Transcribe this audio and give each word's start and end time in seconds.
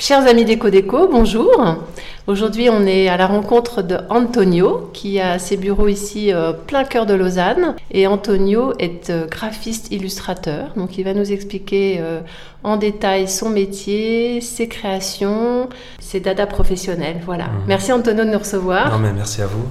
Chers 0.00 0.26
amis 0.26 0.46
Déco 0.46 0.70
Déco, 0.70 1.08
bonjour. 1.08 1.76
Aujourd'hui, 2.26 2.70
on 2.70 2.86
est 2.86 3.08
à 3.08 3.18
la 3.18 3.26
rencontre 3.26 3.82
de 3.82 3.98
Antonio 4.08 4.88
qui 4.94 5.20
a 5.20 5.38
ses 5.38 5.58
bureaux 5.58 5.88
ici 5.88 6.32
euh, 6.32 6.54
plein 6.54 6.84
cœur 6.84 7.04
de 7.04 7.12
Lausanne. 7.12 7.76
Et 7.90 8.06
Antonio 8.06 8.72
est 8.78 9.10
euh, 9.10 9.26
graphiste 9.26 9.92
illustrateur, 9.92 10.72
donc 10.74 10.96
il 10.96 11.04
va 11.04 11.12
nous 11.12 11.30
expliquer 11.30 11.98
euh, 12.00 12.20
en 12.64 12.78
détail 12.78 13.28
son 13.28 13.50
métier, 13.50 14.40
ses 14.40 14.68
créations, 14.68 15.68
ses 15.98 16.20
dada 16.20 16.46
professionnels. 16.46 17.20
Voilà. 17.26 17.48
Mhm. 17.48 17.64
Merci 17.68 17.92
Antonio 17.92 18.24
de 18.24 18.30
nous 18.30 18.38
recevoir. 18.38 18.90
Non, 18.92 19.00
mais 19.00 19.12
merci 19.12 19.42
à 19.42 19.46
vous 19.46 19.66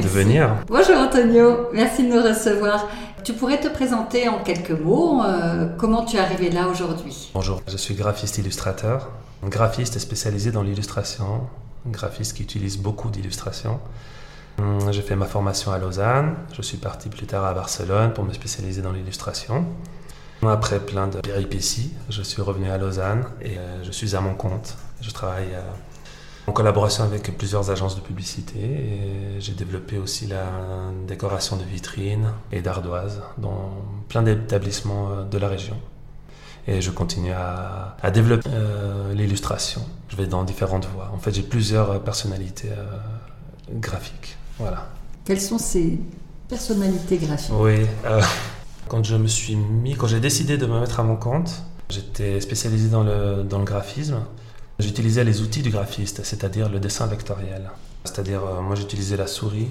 de, 0.00 0.06
venir. 0.06 0.48
Bonjour 0.68 0.96
Antonio, 0.96 1.70
merci 1.72 2.04
de 2.04 2.14
nous 2.14 2.22
recevoir. 2.22 2.86
Tu 3.24 3.32
pourrais 3.32 3.58
te 3.58 3.66
présenter 3.66 4.28
en 4.28 4.38
quelques 4.38 4.70
mots 4.70 5.22
euh, 5.24 5.66
comment 5.76 6.04
tu 6.04 6.18
es 6.18 6.20
arrivé 6.20 6.50
là 6.50 6.68
aujourd'hui? 6.68 7.30
Bonjour, 7.34 7.60
je 7.66 7.76
suis 7.76 7.94
graphiste 7.94 8.38
illustrateur, 8.38 9.10
graphiste 9.44 9.98
spécialisé 9.98 10.52
dans 10.52 10.62
l'illustration, 10.62 11.46
graphiste 11.86 12.36
qui 12.36 12.42
utilise 12.42 12.78
beaucoup 12.78 13.10
d'illustrations. 13.10 13.80
Hum, 14.58 14.92
J'ai 14.92 15.02
fait 15.02 15.16
ma 15.16 15.26
formation 15.26 15.72
à 15.72 15.78
Lausanne, 15.78 16.34
je 16.52 16.62
suis 16.62 16.76
parti 16.76 17.08
plus 17.08 17.26
tard 17.26 17.44
à 17.44 17.54
Barcelone 17.54 18.12
pour 18.12 18.24
me 18.24 18.32
spécialiser 18.32 18.82
dans 18.82 18.92
l'illustration. 18.92 19.64
Après 20.42 20.80
plein 20.80 21.06
de 21.06 21.20
péripéties, 21.20 21.92
je 22.08 22.22
suis 22.22 22.40
revenu 22.40 22.70
à 22.70 22.78
Lausanne 22.78 23.24
et 23.42 23.58
euh, 23.58 23.84
je 23.84 23.90
suis 23.90 24.16
à 24.16 24.22
mon 24.22 24.34
compte. 24.34 24.74
Je 25.02 25.10
travaille 25.10 25.52
euh, 25.52 25.60
en 26.46 26.52
collaboration 26.52 27.04
avec 27.04 27.36
plusieurs 27.36 27.70
agences 27.70 27.94
de 27.94 28.00
publicité 28.00 28.58
et 28.58 29.40
j'ai 29.40 29.52
développé 29.52 29.98
aussi 29.98 30.26
la 30.26 30.46
décoration 31.06 31.56
de 31.56 31.62
vitrines 31.64 32.32
et 32.52 32.62
d'ardoises 32.62 33.20
dans 33.36 33.70
plein 34.08 34.22
d'établissements 34.22 35.10
euh, 35.10 35.24
de 35.24 35.36
la 35.36 35.48
région. 35.48 35.76
Et 36.72 36.80
je 36.80 36.92
continue 36.92 37.32
à, 37.32 37.96
à 38.00 38.10
développer 38.12 38.48
euh, 38.52 39.12
l'illustration. 39.12 39.82
Je 40.08 40.14
vais 40.14 40.28
dans 40.28 40.44
différentes 40.44 40.86
voies. 40.94 41.10
En 41.12 41.18
fait, 41.18 41.32
j'ai 41.34 41.42
plusieurs 41.42 41.90
euh, 41.90 41.98
personnalités 41.98 42.70
euh, 42.70 42.84
graphiques. 43.86 44.36
Voilà. 44.56 44.86
Quelles 45.24 45.40
sont 45.40 45.58
ces 45.58 45.98
personnalités 46.48 47.16
graphiques? 47.16 47.54
Oui. 47.58 47.86
euh, 48.06 48.22
quand 48.86 49.02
je 49.04 49.16
me 49.16 49.26
suis 49.26 49.56
mis, 49.56 49.96
quand 49.96 50.06
j'ai 50.06 50.20
décidé 50.20 50.58
de 50.58 50.66
me 50.66 50.78
mettre 50.78 51.00
à 51.00 51.02
mon 51.02 51.16
compte, 51.16 51.50
j'étais 51.88 52.40
spécialisé 52.40 52.88
dans 52.88 53.02
le, 53.02 53.42
dans 53.42 53.58
le 53.58 53.64
graphisme. 53.64 54.20
J'utilisais 54.78 55.24
les 55.24 55.42
outils 55.42 55.62
du 55.62 55.70
graphiste, 55.70 56.22
c'est-à-dire 56.22 56.68
le 56.68 56.78
dessin 56.78 57.06
vectoriel. 57.08 57.64
C'est-à-dire, 58.04 58.42
moi 58.62 58.76
j'utilisais 58.76 59.16
la 59.16 59.26
souris. 59.26 59.70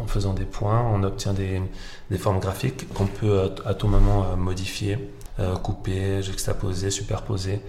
En 0.00 0.06
faisant 0.06 0.34
des 0.34 0.44
points, 0.44 0.82
on 0.94 1.02
obtient 1.02 1.32
des, 1.32 1.60
des 2.12 2.18
formes 2.18 2.38
graphiques 2.38 2.82
qu'on 2.94 3.06
peut 3.06 3.50
à, 3.66 3.70
à 3.70 3.74
tout 3.74 3.88
moment 3.88 4.36
modifier, 4.36 5.10
euh, 5.38 5.56
couper, 5.56 6.22
juxtaposer, 6.22 6.90
superposer. 6.90 7.60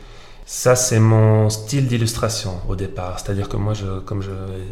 Ça, 0.46 0.76
c'est 0.76 1.00
mon 1.00 1.50
style 1.50 1.88
d'illustration 1.88 2.60
au 2.68 2.76
départ. 2.76 3.20
C'est-à-dire 3.20 3.48
que 3.48 3.58
moi, 3.58 3.74
comme 4.06 4.22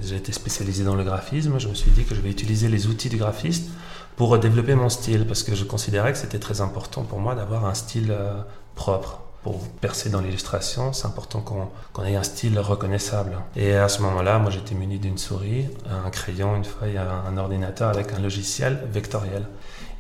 j'ai 0.02 0.16
été 0.16 0.32
spécialisé 0.32 0.84
dans 0.84 0.96
le 0.96 1.04
graphisme, 1.04 1.58
je 1.60 1.68
me 1.70 1.74
suis 1.74 1.92
dit 1.92 2.04
que 2.04 2.16
je 2.16 2.22
vais 2.22 2.30
utiliser 2.30 2.68
les 2.68 2.88
outils 2.88 3.10
du 3.10 3.18
graphiste 3.18 3.70
pour 4.18 4.38
développer 4.38 4.76
mon 4.76 4.90
style, 4.90 5.26
parce 5.26 5.44
que 5.44 5.56
je 5.56 5.64
considérais 5.64 6.12
que 6.12 6.18
c'était 6.18 6.40
très 6.40 6.60
important 6.60 7.04
pour 7.04 7.20
moi 7.20 7.36
d'avoir 7.36 7.66
un 7.66 7.74
style 7.74 8.12
euh, 8.12 8.34
propre. 8.76 9.22
Pour 9.44 9.66
percer 9.80 10.10
dans 10.10 10.20
l'illustration, 10.20 10.92
c'est 10.92 11.06
important 11.06 11.40
qu'on 11.40 12.04
ait 12.04 12.18
un 12.18 12.24
style 12.24 12.60
reconnaissable. 12.60 13.38
Et 13.56 13.74
à 13.74 13.88
ce 13.88 14.02
moment-là, 14.02 14.38
moi 14.38 14.52
j'étais 14.52 14.76
muni 14.76 15.00
d'une 15.00 15.18
souris, 15.18 15.70
un 15.90 16.10
crayon, 16.10 16.58
une 16.58 16.66
feuille, 16.66 16.98
un 16.98 17.38
ordinateur 17.38 17.88
avec 17.88 18.12
un 18.12 18.20
logiciel 18.20 18.84
vectoriel. 18.92 19.46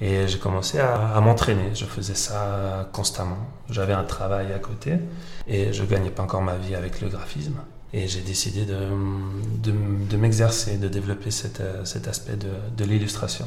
Et 0.01 0.27
j'ai 0.27 0.39
commencé 0.39 0.79
à, 0.79 1.19
m'entraîner. 1.21 1.71
Je 1.73 1.85
faisais 1.85 2.15
ça 2.15 2.89
constamment. 2.93 3.37
J'avais 3.69 3.93
un 3.93 4.05
travail 4.05 4.53
à 4.53 4.59
côté 4.59 4.93
et 5.47 5.73
je 5.73 5.83
gagnais 5.83 6.09
pas 6.09 6.23
encore 6.23 6.41
ma 6.41 6.55
vie 6.55 6.75
avec 6.75 7.01
le 7.01 7.09
graphisme. 7.09 7.57
Et 7.91 8.07
j'ai 8.07 8.21
décidé 8.21 8.65
de, 8.65 8.77
de, 9.63 10.17
m'exercer, 10.17 10.77
de 10.77 10.87
développer 10.87 11.31
cet, 11.31 11.61
cet 11.83 12.07
aspect 12.07 12.35
de, 12.35 12.51
de 12.77 12.85
l'illustration. 12.85 13.45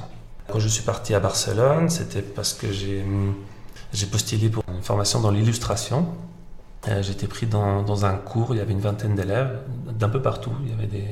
Quand 0.48 0.58
je 0.58 0.68
suis 0.68 0.82
parti 0.82 1.14
à 1.14 1.20
Barcelone, 1.20 1.88
c'était 1.88 2.22
parce 2.22 2.52
que 2.52 2.66
j'ai 2.70 4.06
postulé 4.06 4.48
pour 4.48 4.64
une 4.68 4.82
formation 4.82 5.20
dans 5.20 5.30
l'illustration. 5.30 6.06
Euh, 6.88 7.02
J'étais 7.02 7.26
pris 7.26 7.46
dans, 7.46 8.04
un 8.04 8.14
cours, 8.14 8.54
il 8.54 8.58
y 8.58 8.60
avait 8.60 8.72
une 8.72 8.80
vingtaine 8.80 9.14
d'élèves 9.14 9.60
d'un 9.98 10.08
peu 10.08 10.20
partout. 10.20 10.52
Il 10.64 10.70
y 10.70 10.72
avait 10.72 10.86
des, 10.86 11.06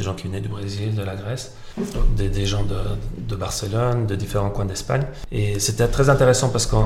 gens 0.00 0.14
qui 0.14 0.28
venaient 0.28 0.40
du 0.40 0.48
Brésil, 0.48 0.94
de 0.94 1.02
la 1.02 1.16
Grèce, 1.16 1.54
des, 2.16 2.46
gens 2.46 2.62
de, 2.62 2.76
de 3.18 3.34
Barcelone, 3.34 4.06
de 4.06 4.14
différents 4.14 4.50
coins 4.50 4.66
d'Espagne. 4.66 5.04
Et 5.32 5.58
c'était 5.58 5.88
très 5.88 6.10
intéressant 6.10 6.50
parce 6.50 6.66
que 6.66 6.76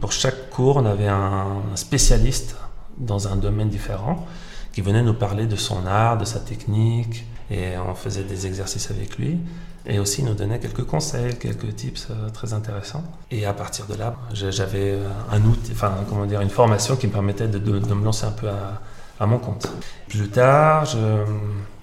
pour 0.00 0.12
chaque 0.12 0.48
cours, 0.50 0.76
on 0.76 0.86
avait 0.86 1.08
un 1.08 1.62
spécialiste 1.74 2.56
dans 2.96 3.28
un 3.28 3.36
domaine 3.36 3.68
différent 3.68 4.26
qui 4.72 4.80
venait 4.80 5.02
nous 5.02 5.14
parler 5.14 5.46
de 5.46 5.56
son 5.56 5.84
art, 5.86 6.16
de 6.16 6.24
sa 6.24 6.40
technique, 6.40 7.26
et 7.50 7.76
on 7.76 7.94
faisait 7.94 8.24
des 8.24 8.46
exercices 8.46 8.90
avec 8.90 9.18
lui. 9.18 9.38
Et 9.86 9.98
aussi, 9.98 10.22
nous 10.22 10.34
donnait 10.34 10.60
quelques 10.60 10.84
conseils, 10.84 11.36
quelques 11.38 11.74
tips 11.74 12.08
euh, 12.10 12.30
très 12.30 12.52
intéressants. 12.52 13.02
Et 13.30 13.46
à 13.46 13.52
partir 13.52 13.86
de 13.86 13.94
là, 13.94 14.14
j'avais 14.32 14.92
euh, 14.92 15.08
un 15.30 15.42
outil, 15.44 15.72
enfin, 15.72 15.92
comment 16.08 16.24
dire, 16.24 16.40
une 16.40 16.50
formation 16.50 16.96
qui 16.96 17.08
me 17.08 17.12
permettait 17.12 17.48
de, 17.48 17.58
me 17.58 18.04
lancer 18.04 18.26
un 18.26 18.30
peu 18.30 18.48
à, 18.48 19.26
mon 19.26 19.38
compte. 19.38 19.68
Plus 20.08 20.28
tard, 20.28 20.84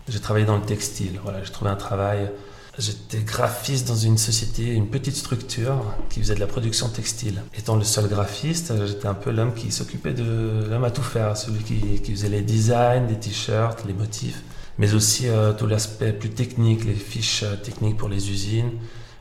j'ai 0.10 0.20
travaillé 0.20 0.46
dans 0.46 0.58
le 0.58 0.62
textile. 0.62 1.20
Voilà, 1.24 1.42
j'ai 1.42 1.52
trouvé 1.52 1.72
un 1.72 1.78
travail. 1.78 2.30
J'étais 2.78 3.20
graphiste 3.20 3.88
dans 3.88 3.96
une 3.96 4.18
société, 4.18 4.74
une 4.74 4.88
petite 4.88 5.16
structure 5.16 5.86
qui 6.10 6.20
faisait 6.20 6.36
de 6.36 6.40
la 6.42 6.48
production 6.48 6.90
textile. 6.90 7.42
Étant 7.58 7.78
le 7.78 7.84
seul 7.84 8.08
graphiste, 8.10 8.74
j'étais 8.88 9.08
un 9.08 9.14
peu 9.14 9.32
l'homme 9.32 9.54
qui 9.54 9.72
s'occupait 9.72 10.14
de 10.14 10.66
l'homme 10.70 10.84
à 10.84 10.92
tout 10.92 11.02
faire, 11.02 11.38
celui 11.38 11.64
qui, 11.64 12.02
qui 12.02 12.12
faisait 12.12 12.30
les 12.30 12.42
designs, 12.42 13.08
des 13.08 13.18
t-shirts, 13.18 13.86
les 13.86 13.94
motifs 13.94 14.44
mais 14.80 14.94
aussi 14.94 15.28
euh, 15.28 15.52
tout 15.52 15.68
l'aspect 15.68 16.14
plus 16.14 16.30
technique, 16.30 16.86
les 16.86 16.94
fiches 16.94 17.44
euh, 17.44 17.56
techniques 17.58 17.98
pour 17.98 18.08
les 18.08 18.32
usines. 18.32 18.72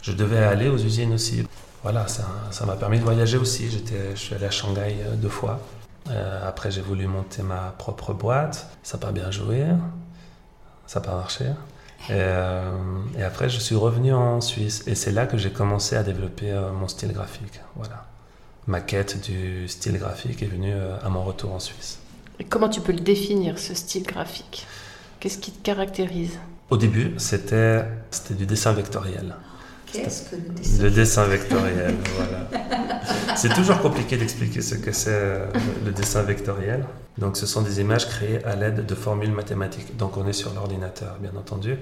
Je 0.03 0.13
devais 0.13 0.39
aller 0.39 0.69
aux 0.69 0.79
usines 0.79 1.13
aussi. 1.13 1.45
Voilà, 1.83 2.07
ça 2.07 2.65
m'a 2.65 2.77
permis 2.77 2.99
de 2.99 3.05
voyager 3.05 3.37
aussi. 3.37 3.69
Je 3.71 4.17
suis 4.17 4.35
allé 4.35 4.47
à 4.47 4.51
Shanghai 4.51 4.97
euh, 5.01 5.17
deux 5.17 5.29
fois. 5.29 5.61
Après, 6.43 6.71
j'ai 6.71 6.81
voulu 6.81 7.07
monter 7.07 7.43
ma 7.43 7.75
propre 7.77 8.15
boîte. 8.15 8.71
Ça 8.83 8.97
n'a 8.97 9.07
pas 9.07 9.13
bien 9.13 9.31
joué. 9.31 9.63
Ça 10.87 11.01
n'a 11.01 11.07
pas 11.07 11.15
marché. 11.15 11.45
Et, 12.09 13.23
après, 13.23 13.51
je 13.51 13.59
suis 13.59 13.75
revenu 13.75 14.15
en 14.15 14.41
Suisse. 14.41 14.85
Et 14.87 14.95
c'est 14.95 15.13
là 15.13 15.27
que 15.27 15.37
j'ai 15.37 15.51
commencé 15.51 15.97
à 15.97 16.03
développer 16.03 16.51
mon 16.73 16.89
style 16.89 17.13
graphique. 17.13 17.61
Voilà. 17.77 18.07
Ma 18.67 18.81
quête 18.81 19.21
du 19.21 19.69
style 19.69 19.99
graphique 19.99 20.43
est 20.43 20.47
venue 20.47 20.73
à 20.73 21.11
mon 21.11 21.23
retour 21.23 21.53
en 21.53 21.61
Suisse. 21.61 21.99
Comment 22.49 22.71
tu 22.71 22.81
peux 22.81 22.93
le 22.93 23.01
définir, 23.01 23.59
ce 23.59 23.75
style 23.75 24.05
graphique? 24.05 24.67
Qu'est-ce 25.21 25.39
qui 25.39 25.51
te 25.51 25.63
caractérise? 25.63 26.39
Au 26.71 26.77
début, 26.77 27.15
c'était, 27.19 27.85
c'était 28.11 28.35
du 28.35 28.47
dessin 28.47 28.73
vectoriel. 28.73 29.35
Qu'est-ce 29.93 30.31
que 30.31 30.37
le 30.37 30.55
dessin 30.55 30.83
Le 30.83 30.91
dessin 30.91 31.25
vectoriel, 31.25 31.95
voilà. 32.17 33.37
C'est 33.37 33.53
toujours 33.55 33.81
compliqué 33.81 34.17
d'expliquer 34.17 34.61
ce 34.61 34.75
que 34.77 34.93
c'est 34.93 35.11
euh, 35.11 35.47
le 35.85 35.93
dessin 35.93 36.23
vectoriel. 36.23 36.85
Donc, 37.17 37.37
ce 37.37 37.47
sont 37.47 37.63
des 37.63 37.81
images 37.81 38.07
créées 38.07 38.45
à 38.45 38.55
l'aide 38.55 38.87
de 38.87 38.95
formules 38.95 39.33
mathématiques. 39.33 39.97
Donc, 39.97 40.17
on 40.17 40.27
est 40.29 40.33
sur 40.33 40.55
l'ordinateur, 40.55 41.17
bien 41.21 41.33
entendu. 41.37 41.77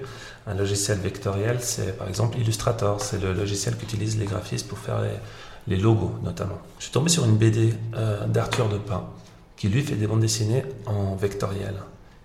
Un 0.47 0.55
logiciel 0.55 0.97
vectoriel, 0.97 1.57
c'est 1.59 1.97
par 1.97 2.07
exemple 2.07 2.39
Illustrator. 2.39 3.01
C'est 3.01 3.21
le 3.21 3.33
logiciel 3.33 3.75
qu'utilisent 3.75 4.17
les 4.17 4.25
graphistes 4.25 4.67
pour 4.67 4.79
faire 4.79 5.01
les, 5.01 5.75
les 5.75 5.79
logos, 5.79 6.15
notamment. 6.23 6.59
Je 6.79 6.85
suis 6.85 6.93
tombé 6.93 7.09
sur 7.09 7.25
une 7.25 7.37
BD 7.37 7.73
euh, 7.95 8.25
d'Arthur 8.25 8.69
Depin, 8.69 9.03
qui 9.57 9.67
lui 9.67 9.83
fait 9.83 9.95
des 9.95 10.07
bandes 10.07 10.21
dessinées 10.21 10.63
en 10.87 11.15
vectoriel. 11.15 11.75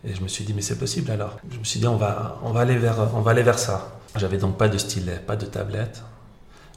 Et 0.04 0.14
je 0.14 0.20
me 0.20 0.28
suis 0.28 0.44
dit, 0.44 0.52
mais 0.54 0.62
c'est 0.62 0.78
possible 0.78 1.10
alors. 1.10 1.36
Je 1.50 1.58
me 1.58 1.64
suis 1.64 1.78
dit, 1.80 1.86
on 1.86 1.96
va, 1.96 2.38
on 2.42 2.50
va, 2.52 2.60
aller, 2.60 2.76
vers, 2.76 2.96
on 3.14 3.20
va 3.20 3.30
aller 3.30 3.42
vers 3.42 3.58
ça. 3.58 3.98
J'avais 4.16 4.38
donc 4.38 4.58
pas 4.58 4.68
de 4.68 4.76
stylet, 4.78 5.16
pas 5.26 5.36
de 5.36 5.46
tablette. 5.46 6.02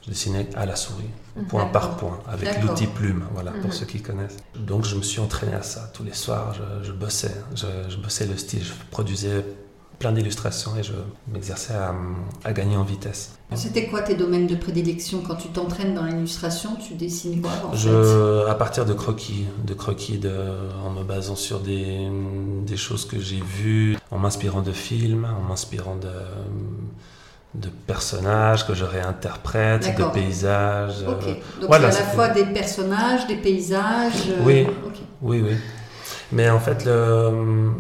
Je 0.06 0.12
dessinais 0.12 0.48
à 0.56 0.68
la 0.68 0.76
souris, 0.76 1.10
point 1.50 1.66
par 1.66 1.98
point, 1.98 2.20
avec 2.32 2.62
l'outil 2.62 2.86
plume, 2.86 3.26
voilà, 3.34 3.50
pour 3.52 3.66
Mhm. 3.66 3.72
ceux 3.72 3.86
qui 3.88 4.02
connaissent. 4.04 4.38
Donc 4.56 4.86
je 4.86 4.96
me 4.96 5.02
suis 5.02 5.20
entraîné 5.20 5.54
à 5.56 5.64
ça. 5.64 5.90
Tous 5.94 6.04
les 6.04 6.14
soirs, 6.14 6.54
je, 6.54 6.86
je 6.88 6.92
bossais. 6.92 7.36
Je, 7.56 7.66
je 7.90 7.98
bossais 7.98 8.28
le 8.28 8.38
style. 8.38 8.64
Je 8.64 8.72
produisais 8.92 9.44
plein 10.00 10.12
d'illustrations 10.12 10.72
et 10.78 10.84
je 10.84 10.94
m'exerçais 11.32 11.74
à, 12.44 12.54
gagner 12.54 12.78
en 12.78 12.84
vitesse. 12.84 13.38
C'était 13.54 13.88
quoi 13.88 14.02
tes 14.02 14.16
domaines 14.16 14.48
de 14.48 14.56
prédilection 14.56 15.22
quand 15.26 15.36
tu 15.36 15.50
t'entraînes 15.50 15.94
dans 15.94 16.04
l'illustration 16.04 16.72
Tu 16.76 16.96
dessines 16.96 17.42
quoi 17.42 17.52
je, 17.74 18.48
À 18.48 18.56
partir 18.56 18.86
de 18.86 18.94
croquis, 18.94 19.46
de 19.64 19.74
croquis 19.74 20.18
de, 20.18 20.34
en 20.84 20.90
me 20.90 21.04
basant 21.04 21.36
sur 21.36 21.60
des, 21.60 22.10
des 22.66 22.78
choses 22.78 23.06
que 23.06 23.20
j'ai 23.20 23.42
vues, 23.42 23.98
en 24.12 24.18
m'inspirant 24.18 24.62
de 24.62 24.72
films, 24.72 25.26
en 25.26 25.48
m'inspirant 25.48 25.96
de 25.96 26.10
de 27.60 27.70
personnages 27.88 28.68
que 28.68 28.74
je 28.74 28.84
réinterprète, 28.84 29.98
de 29.98 30.04
paysages. 30.14 31.04
Euh, 31.04 31.06
Donc 31.60 31.68
voilà, 31.68 31.88
à 31.88 31.92
la 31.92 31.98
fois 31.98 32.30
des 32.30 32.46
personnages, 32.46 33.28
des 33.28 33.38
paysages. 33.38 34.30
Euh, 34.30 34.44
oui, 34.44 34.68
oui, 35.22 35.42
oui. 35.42 35.56
Mais 36.32 36.50
en 36.50 36.60
fait, 36.60 36.86
le, 36.86 37.72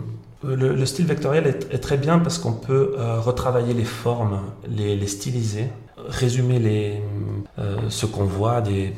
le, 0.45 0.86
style 0.86 1.06
vectoriel 1.06 1.47
est, 1.47 1.80
très 1.80 1.97
bien 1.97 2.19
parce 2.19 2.38
qu'on 2.38 2.53
peut 2.53 2.95
euh, 2.97 3.19
retravailler 3.19 3.74
les 3.74 3.86
formes, 3.86 4.42
les, 4.68 5.07
styliser, 5.07 5.68
résumer 6.07 6.59
les, 6.59 7.01
ce 7.89 8.06
qu'on 8.06 8.25
voit 8.25 8.57
à 8.57 8.62
des, 8.62 8.94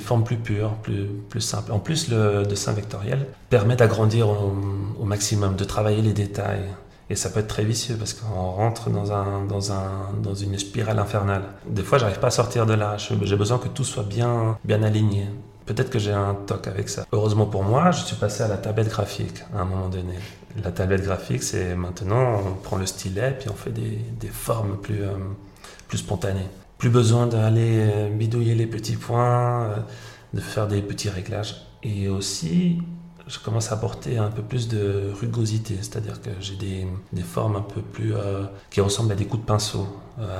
formes 0.00 0.24
plus 0.24 0.36
pures, 0.36 0.74
plus, 0.82 1.06
plus 1.28 1.40
simples. 1.40 1.72
En 1.72 1.78
plus, 1.78 2.08
le 2.10 2.44
dessin 2.44 2.72
vectoriel 2.72 3.26
permet 3.50 3.76
d'agrandir 3.76 4.28
au 4.28 5.04
maximum, 5.04 5.56
de 5.56 5.64
travailler 5.64 6.02
les 6.02 6.12
détails. 6.12 6.64
Et 7.10 7.16
ça 7.16 7.28
peut 7.28 7.40
être 7.40 7.48
très 7.48 7.64
vicieux 7.64 7.96
parce 7.98 8.14
qu'on 8.14 8.50
rentre 8.50 8.88
dans, 8.88 9.12
un, 9.12 9.44
dans, 9.44 9.72
un, 9.72 10.10
dans 10.22 10.34
une 10.34 10.58
spirale 10.58 10.98
infernale. 10.98 11.42
Des 11.68 11.82
fois, 11.82 11.98
j'arrive 11.98 12.18
pas 12.18 12.28
à 12.28 12.30
sortir 12.30 12.64
de 12.64 12.72
là. 12.72 12.96
J'ai 12.96 13.36
besoin 13.36 13.58
que 13.58 13.68
tout 13.68 13.84
soit 13.84 14.04
bien, 14.04 14.56
bien 14.64 14.82
aligné. 14.82 15.26
Peut-être 15.66 15.88
que 15.90 15.98
j'ai 15.98 16.12
un 16.12 16.34
toc 16.34 16.66
avec 16.66 16.88
ça. 16.88 17.06
Heureusement 17.12 17.46
pour 17.46 17.62
moi, 17.62 17.90
je 17.90 18.04
suis 18.04 18.16
passé 18.16 18.42
à 18.42 18.48
la 18.48 18.58
tablette 18.58 18.88
graphique 18.88 19.42
à 19.54 19.60
un 19.60 19.64
moment 19.64 19.88
donné. 19.88 20.14
La 20.62 20.70
tablette 20.70 21.02
graphique, 21.02 21.42
c'est 21.42 21.74
maintenant, 21.74 22.42
on 22.46 22.52
prend 22.62 22.76
le 22.76 22.86
stylet 22.86 23.36
puis 23.38 23.48
on 23.48 23.54
fait 23.54 23.72
des, 23.72 23.98
des 24.20 24.28
formes 24.28 24.76
plus, 24.76 25.02
euh, 25.02 25.16
plus 25.88 25.98
spontanées. 25.98 26.48
Plus 26.76 26.90
besoin 26.90 27.26
d'aller 27.26 27.78
euh, 27.80 28.10
bidouiller 28.10 28.54
les 28.54 28.66
petits 28.66 28.96
points, 28.96 29.64
euh, 29.64 29.76
de 30.34 30.40
faire 30.40 30.68
des 30.68 30.82
petits 30.82 31.08
réglages. 31.08 31.56
Et 31.82 32.08
aussi, 32.08 32.82
je 33.26 33.38
commence 33.38 33.72
à 33.72 33.74
apporter 33.74 34.18
un 34.18 34.30
peu 34.30 34.42
plus 34.42 34.68
de 34.68 35.10
rugosité, 35.18 35.76
c'est-à-dire 35.80 36.20
que 36.20 36.30
j'ai 36.40 36.56
des, 36.56 36.86
des, 37.12 37.22
formes 37.22 37.56
un 37.56 37.62
peu 37.62 37.80
plus 37.80 38.12
qui 38.70 38.80
ressemblent 38.80 39.12
à 39.12 39.14
des 39.14 39.26
coups 39.26 39.42
de 39.42 39.46
pinceau, 39.46 39.86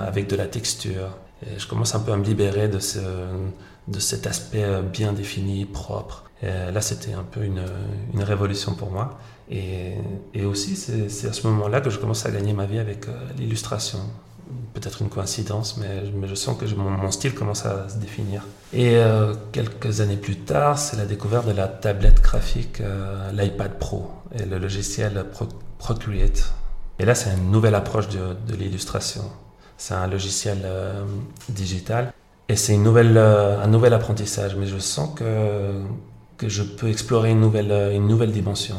avec 0.07 0.27
de 0.27 0.37
la 0.37 0.47
texture. 0.47 1.09
Et 1.43 1.59
je 1.59 1.67
commence 1.67 1.95
un 1.95 2.01
peu 2.01 2.13
à 2.13 2.17
me 2.17 2.25
libérer 2.25 2.69
de, 2.69 2.79
ce, 2.79 2.99
de 3.89 3.99
cet 3.99 4.27
aspect 4.27 4.65
euh, 4.65 4.83
bien 4.83 5.13
défini, 5.13 5.65
propre. 5.65 6.25
Et 6.43 6.73
là, 6.73 6.83
c'était 6.83 7.15
un 7.15 7.23
peu 7.23 7.43
une, 7.43 7.63
révolution 8.23 8.75
pour 8.75 8.91
moi. 8.91 9.19
Et, 9.51 9.95
aussi, 10.45 10.77
c'est 10.77 11.27
à 11.27 11.33
ce 11.33 11.47
moment-là 11.47 11.81
que 11.81 11.89
je 11.89 11.99
commence 11.99 12.27
à 12.27 12.31
gagner 12.31 12.53
ma 12.53 12.67
vie 12.67 12.79
avec 12.79 13.07
l'illustration 13.39 14.01
peut-être 14.75 15.03
une 15.03 15.09
coïncidence, 15.09 15.77
mais, 15.77 16.03
je 16.27 16.35
sens 16.35 16.57
que 16.59 16.67
mon, 16.75 17.11
style 17.11 17.35
commence 17.35 17.65
à 17.65 17.89
se 17.89 17.97
définir. 17.97 18.43
Et 18.73 18.97
euh, 18.97 19.35
quelques 19.53 20.01
années 20.01 20.17
plus 20.17 20.37
tard, 20.37 20.79
c'est 20.79 20.97
la 20.97 21.07
découverte 21.07 21.47
de 21.47 21.53
la 21.53 21.69
tablette 21.69 22.21
graphique, 22.21 22.81
euh, 22.81 23.31
l'iPad 23.33 23.79
Pro 23.79 24.11
et 24.37 24.45
le 24.45 24.59
logiciel 24.59 25.25
Procreate. 25.79 26.53
Et 26.99 27.05
là, 27.05 27.15
c'est 27.15 27.31
une 27.31 27.51
nouvelle 27.51 27.75
approche 27.75 28.09
de, 28.09 28.55
l'illustration. 28.55 29.23
C'est 29.77 29.95
un 29.95 30.07
logiciel 30.07 30.59
euh, 30.65 31.05
digital 31.49 32.13
et 32.49 32.57
c'est 32.57 32.75
une 32.75 32.83
nouvelle, 32.83 33.17
un 33.17 33.67
nouvel 33.67 33.95
apprentissage, 33.95 34.57
mais 34.57 34.67
je 34.67 34.79
sens 34.79 35.11
que, 35.19 35.83
que 36.37 36.49
je 36.49 36.63
peux 36.63 36.89
explorer 36.89 37.31
une 37.31 37.41
nouvelle, 37.41 37.93
une 37.95 38.07
nouvelle 38.07 38.33
dimension 38.33 38.77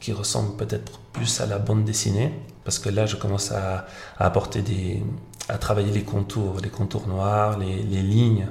qui 0.00 0.12
ressemble 0.12 0.56
peut-être 0.56 0.98
plus 1.12 1.40
à 1.40 1.46
la 1.46 1.58
bande 1.58 1.84
dessinée 1.84 2.32
parce 2.68 2.78
que 2.78 2.90
là, 2.90 3.06
je 3.06 3.16
commence 3.16 3.50
à, 3.50 3.86
apporter 4.18 4.60
des, 4.60 5.02
à 5.48 5.56
travailler 5.56 5.90
les 5.90 6.02
contours, 6.02 6.58
les 6.62 6.68
contours 6.68 7.08
noirs, 7.08 7.58
les, 7.58 8.02
lignes, 8.02 8.46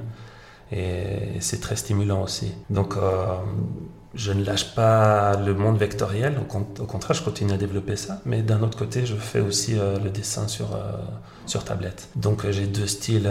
et, 0.72 1.38
c'est 1.38 1.60
très 1.60 1.76
stimulant 1.76 2.24
aussi. 2.24 2.52
Donc, 2.68 2.96
euh, 2.96 3.36
je 4.18 4.32
ne 4.32 4.44
lâche 4.44 4.74
pas 4.74 5.36
le 5.36 5.54
monde 5.54 5.78
vectoriel, 5.78 6.38
au, 6.38 6.84
contraire, 6.84 7.16
je 7.16 7.22
continue 7.22 7.52
à 7.52 7.56
développer 7.56 7.96
ça, 7.96 8.20
mais 8.26 8.42
d'un 8.42 8.60
autre 8.62 8.76
côté, 8.76 9.06
je 9.06 9.14
fais 9.14 9.40
aussi 9.40 9.78
euh, 9.78 9.98
le 9.98 10.10
dessin 10.10 10.48
sur, 10.48 10.74
euh, 10.74 10.92
sur 11.46 11.64
tablette. 11.64 12.08
Donc, 12.16 12.48
j'ai 12.50 12.66
deux 12.66 12.88
styles 12.88 13.30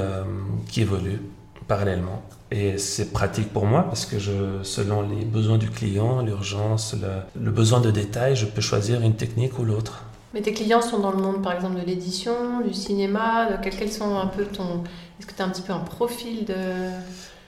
qui 0.69 0.81
évoluent 0.81 1.22
parallèlement. 1.68 2.24
Et 2.50 2.78
c'est 2.78 3.12
pratique 3.12 3.51
pour 3.51 3.66
moi 3.66 3.84
parce 3.84 4.06
que 4.06 4.19
je, 4.19 4.63
selon 4.63 5.01
les 5.01 5.25
besoins 5.25 5.57
du 5.57 5.69
client, 5.69 6.22
l'urgence, 6.22 6.95
le, 6.95 7.42
le, 7.42 7.51
besoin 7.51 7.81
de 7.81 7.92
détail, 7.92 8.38
je 8.38 8.45
peux 8.45 8.62
choisir 8.62 9.01
une 9.01 9.16
technique 9.16 9.60
ou 9.60 9.66
l'autre. 9.66 10.06
Mais 10.34 10.42
tes 10.42 10.54
clients 10.54 10.81
sont 10.81 11.00
dans 11.00 11.12
le 11.12 11.18
monde, 11.18 11.42
par 11.42 11.54
exemple, 11.54 11.80
de 11.80 11.86
l'édition, 11.86 12.62
du 12.66 12.74
cinéma, 12.74 13.50
de 13.51 13.57
quels, 13.62 13.92
sont 13.92 14.18
un 14.18 14.28
peu 14.28 14.45
ton... 14.45 14.84
Est-ce 15.19 15.28
que 15.28 15.34
tu 15.34 15.42
as 15.42 15.45
un 15.45 15.50
petit 15.50 15.62
peu 15.62 15.74
un 15.74 15.80
profil 15.80 16.45
de... 16.45 16.54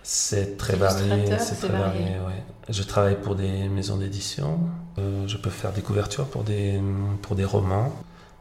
C'est 0.04 0.58
très 0.58 0.76
varié, 0.76 1.26
c'est 1.38 1.56
très 1.56 1.78
varié, 1.78 2.02
ouais. 2.02 2.44
Je 2.69 2.83
travaille 2.83 3.19
pour 3.19 3.36
des 3.36 3.68
maisons 3.68 3.98
d'édition, 3.98 4.60
euh, 5.00 5.27
je 5.27 5.38
peux 5.38 5.50
faire 5.50 5.74
des 5.74 5.81
couvertures 5.81 6.27
pour 6.27 6.44
des, 6.44 6.80
pour 7.24 7.36
des 7.36 7.45
romans, 7.45 7.92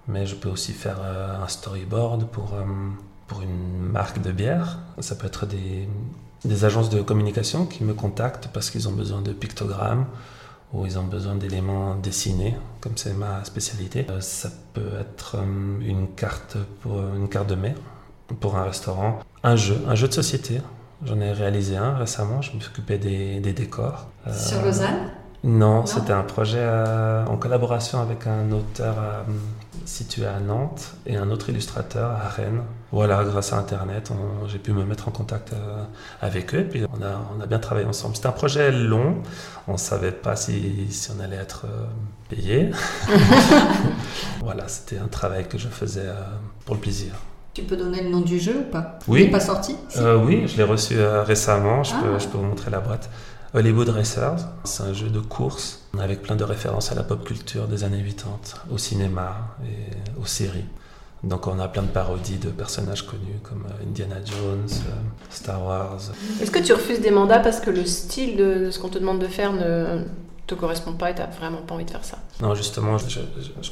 mais 0.07 0.27
je 0.27 0.35
peux 0.35 0.51
aussi 0.51 0.73
faire 0.73 0.99
euh, 1.01 1.43
un 1.43 1.49
storyboard 1.49 2.27
pour, 2.27 2.53
euh, 2.53 2.63
pour 3.27 3.41
une 3.41 3.79
marque 3.79 4.21
de 4.21 4.31
bière. 4.31 4.81
Ça 5.01 5.15
peut 5.15 5.27
être 5.27 5.47
des, 5.47 5.89
des 6.45 6.65
agences 6.67 6.91
de 6.91 7.01
communication 7.01 7.65
qui 7.65 7.85
me 7.85 7.95
contactent 7.95 8.49
parce 8.53 8.69
qu'ils 8.69 8.87
ont 8.87 8.93
besoin 8.93 9.23
de 9.23 9.33
pictogrammes 9.33 10.05
où 10.75 10.85
ils 10.85 10.99
ont 10.99 11.05
besoin 11.05 11.35
d'éléments 11.35 11.95
dessinés, 11.95 12.55
comme 12.83 12.93
c'est 12.97 13.15
ma 13.15 13.43
spécialité. 13.45 14.07
Ça 14.21 14.51
peut 14.75 14.93
être 15.01 15.37
une 15.81 16.09
carte 16.15 16.59
pour 16.83 17.01
une 17.17 17.31
carte 17.31 17.49
de 17.49 17.55
mer 17.55 17.77
pour 18.41 18.57
un 18.57 18.65
restaurant, 18.65 19.21
un 19.43 19.57
jeu, 19.57 19.81
un 19.89 19.95
jeu 19.95 20.07
de 20.07 20.13
société. 20.13 20.61
J'en 21.05 21.21
ai 21.21 21.33
réalisé 21.33 21.77
un 21.77 21.95
récemment. 21.95 22.43
Je 22.43 22.55
me 22.55 22.61
suis 22.61 22.71
occupé 22.71 22.99
des, 22.99 23.41
des 23.41 23.53
décors. 23.53 24.09
Sur 24.33 24.63
Lausanne? 24.63 25.11
Non, 25.45 25.87
c'était 25.87 26.13
un 26.13 26.25
projet 26.25 26.59
euh, 26.61 27.25
en 27.27 27.37
collaboration 27.37 28.01
avec 28.01 28.27
un 28.27 28.51
auteur 28.51 28.97
euh, 28.99 29.23
situé 29.85 30.27
à 30.27 30.41
Nantes 30.41 30.95
et 31.07 31.17
un 31.17 31.31
autre 31.31 31.49
illustrateur 31.51 32.11
à 32.11 32.29
Rennes. 32.29 32.63
Voilà, 32.91 33.23
grâce 33.23 33.53
à 33.53 33.59
Internet, 33.59 34.11
j'ai 34.49 34.59
pu 34.59 34.73
me 34.73 34.85
mettre 34.85 35.07
en 35.07 35.13
contact 35.13 35.53
euh, 35.53 35.85
avec 36.21 36.55
eux 36.57 36.61
et 36.61 36.65
puis 36.65 36.83
on 36.93 37.03
a, 37.03 37.21
on 37.37 37.41
a 37.41 37.47
bien 37.47 37.61
travaillé 37.61 37.87
ensemble. 37.87 38.17
C'était 38.17 38.27
un 38.27 38.33
projet 38.33 38.73
long, 38.73 39.23
on 39.69 39.75
ne 39.75 39.79
savait 39.79 40.11
pas 40.11 40.35
si, 40.35 40.91
si, 40.91 41.11
on 41.17 41.21
allait 41.21 41.37
être 41.37 41.67
payé. 42.29 42.73
voilà, 44.41 44.67
c'était 44.67 44.99
un 44.99 45.09
travail 45.09 45.47
que 45.47 45.57
je 45.57 45.69
faisais 45.69 46.09
pour 46.65 46.75
le 46.75 46.81
plaisir. 46.81 47.13
Tu 47.55 47.63
peux 47.63 47.77
donner 47.77 48.03
le 48.03 48.11
nom 48.11 48.21
du 48.21 48.39
jeu 48.39 48.65
ou 48.67 48.71
pas 48.71 48.99
Oui. 49.09 49.21
Il 49.21 49.25
n'est 49.27 49.31
pas 49.33 49.41
sorti 49.41 49.75
Oui, 50.25 50.47
je 50.47 50.57
l'ai 50.57 50.63
reçu 50.63 50.97
récemment, 51.01 51.83
je, 51.83 51.93
peux, 51.93 52.15
ah. 52.15 52.19
je 52.19 52.29
peux 52.29 52.39
vous 52.39 52.45
montrer 52.45 52.71
la 52.71 52.81
boîte. 52.81 53.11
Hollywood 53.55 53.89
Racers, 53.89 54.47
c'est 54.65 54.83
un 54.83 54.93
jeu 54.93 55.09
de 55.09 55.21
course 55.21 55.87
avec 55.99 56.23
plein 56.23 56.37
de 56.37 56.45
références 56.45 56.93
à 56.93 56.95
la 56.95 57.03
pop 57.03 57.25
culture 57.25 57.67
des 57.67 57.83
années 57.83 58.05
80, 58.05 58.39
au 58.71 58.79
cinéma 58.79 59.57
et 59.65 60.21
aux 60.21 60.27
séries. 60.27 60.67
Donc 61.25 61.47
on 61.47 61.59
a 61.59 61.67
plein 61.67 61.83
de 61.83 61.89
parodies 61.89 62.37
de 62.37 62.51
personnages 62.51 63.07
connus 63.07 63.41
comme 63.43 63.65
euh, 63.67 63.85
Indiana 63.89 64.17
Jones, 64.25 64.69
euh, 64.71 64.93
Star 65.31 65.65
Wars. 65.65 65.99
Est-ce 66.41 66.51
que 66.51 66.61
tu 66.61 66.73
refuses 66.73 67.01
des 67.01 67.11
mandats 67.11 67.41
parce 67.41 67.61
que 67.61 67.71
le 67.71 67.85
style 67.87 68.37
de 68.37 68.71
ce 68.71 68.79
qu'on 68.79 68.89
te 68.89 68.99
demande 68.99 69.19
de 69.19 69.27
faire 69.27 69.53
ne 69.53 70.05
te 70.49 70.55
correspond 70.55 70.95
pas 70.95 71.11
et 71.11 71.15
tu 71.15 71.21
n'as 71.21 71.27
vraiment 71.27 71.59
pas 71.59 71.75
envie 71.75 71.85
de 71.85 71.91
faire 71.91 72.05
ça 72.05 72.19
Non, 72.41 72.55
justement, 72.55 72.97
je, 72.99 73.21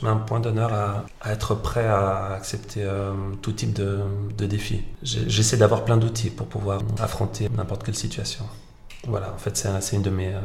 mets 0.02 0.10
un 0.10 0.16
point 0.16 0.40
d'honneur 0.40 0.72
à, 0.72 1.32
être 1.32 1.54
prêt 1.54 1.86
à 1.86 2.34
accepter 2.34 2.82
euh, 2.84 3.12
tout 3.42 3.52
type 3.52 3.72
de, 3.72 4.00
de 4.36 4.46
défi. 4.46 4.82
J'essaie 5.02 5.56
d'avoir 5.56 5.84
plein 5.84 5.96
d'outils 5.96 6.30
pour 6.30 6.46
pouvoir 6.46 6.82
affronter 7.00 7.48
n'importe 7.48 7.82
quelle 7.82 7.96
situation. 7.96 8.44
Voilà, 9.08 9.32
en 9.34 9.38
fait, 9.38 9.56
c'est 9.56 9.96
une 9.96 10.02
de 10.02 10.10
mes 10.10 10.34
euh, 10.34 10.40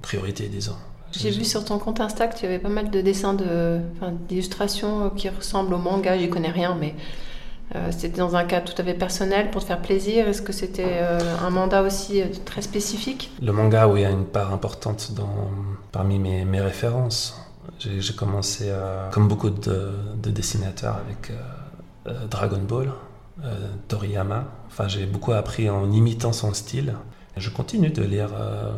priorités, 0.00 0.48
disons. 0.48 0.76
J'ai 1.12 1.30
vu 1.30 1.44
sur 1.44 1.64
ton 1.64 1.78
compte 1.78 2.00
Insta 2.00 2.26
que 2.28 2.36
tu 2.36 2.44
avais 2.44 2.58
pas 2.58 2.68
mal 2.68 2.90
de 2.90 3.00
dessins 3.00 3.36
d'illustrations 4.28 5.10
qui 5.10 5.28
ressemblent 5.28 5.74
au 5.74 5.78
manga. 5.78 6.18
J'y 6.18 6.28
connais 6.28 6.50
rien, 6.50 6.76
mais 6.78 6.94
euh, 7.74 7.90
c'était 7.90 8.18
dans 8.18 8.36
un 8.36 8.44
cadre 8.44 8.72
tout 8.72 8.80
à 8.80 8.84
fait 8.84 8.94
personnel 8.94 9.50
pour 9.50 9.62
te 9.62 9.68
faire 9.68 9.80
plaisir. 9.80 10.28
Est-ce 10.28 10.42
que 10.42 10.52
c'était 10.52 10.98
euh, 11.00 11.18
un 11.44 11.50
mandat 11.50 11.82
aussi 11.82 12.22
très 12.44 12.62
spécifique? 12.62 13.32
Le 13.42 13.52
manga, 13.52 13.88
oui, 13.88 14.04
a 14.04 14.10
une 14.10 14.26
part 14.26 14.52
importante 14.52 15.12
parmi 15.92 16.18
mes, 16.18 16.60
références. 16.60 17.40
J'ai 17.78 18.14
commencé, 18.14 18.72
comme 19.10 19.28
beaucoup 19.28 19.50
de, 19.50 19.90
de 20.22 20.30
dessinateurs, 20.30 20.96
avec 20.96 21.32
Dragon 22.30 22.60
Ball, 22.66 22.92
Toriyama. 23.88 24.44
Enfin, 24.68 24.88
j'ai 24.88 25.06
beaucoup 25.06 25.32
appris 25.32 25.68
en 25.70 25.90
imitant 25.90 26.32
son 26.32 26.52
style. 26.52 26.94
Je 27.36 27.50
continue 27.50 27.90
de 27.90 28.02
lire 28.02 28.30
euh, 28.34 28.72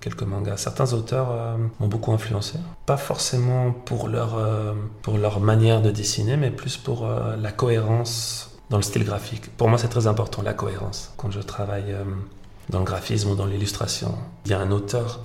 quelques 0.00 0.22
mangas. 0.22 0.58
Certains 0.58 0.92
auteurs 0.92 1.28
euh, 1.30 1.56
m'ont 1.80 1.88
beaucoup 1.88 2.12
influencé. 2.12 2.58
Pas 2.86 2.96
forcément 2.96 3.72
pour 3.72 4.08
leur, 4.08 4.36
euh, 4.36 4.72
pour 5.02 5.18
leur 5.18 5.40
manière 5.40 5.82
de 5.82 5.90
dessiner, 5.90 6.36
mais 6.36 6.50
plus 6.50 6.76
pour 6.76 7.06
la 7.06 7.52
cohérence 7.52 8.50
dans 8.70 8.76
le 8.76 8.82
style 8.82 9.04
graphique. 9.04 9.50
Pour 9.56 9.68
moi, 9.68 9.78
c'est 9.78 9.88
très 9.88 10.06
important, 10.06 10.42
la 10.42 10.54
cohérence. 10.54 11.12
Quand 11.16 11.30
je 11.30 11.40
travaille 11.40 11.94
dans 12.68 12.80
le 12.80 12.84
graphisme 12.84 13.30
ou 13.30 13.34
dans 13.36 13.46
l'illustration, 13.46 14.14
il 14.44 14.50
y 14.50 14.54
a 14.54 14.60
un 14.60 14.70
auteur 14.70 15.20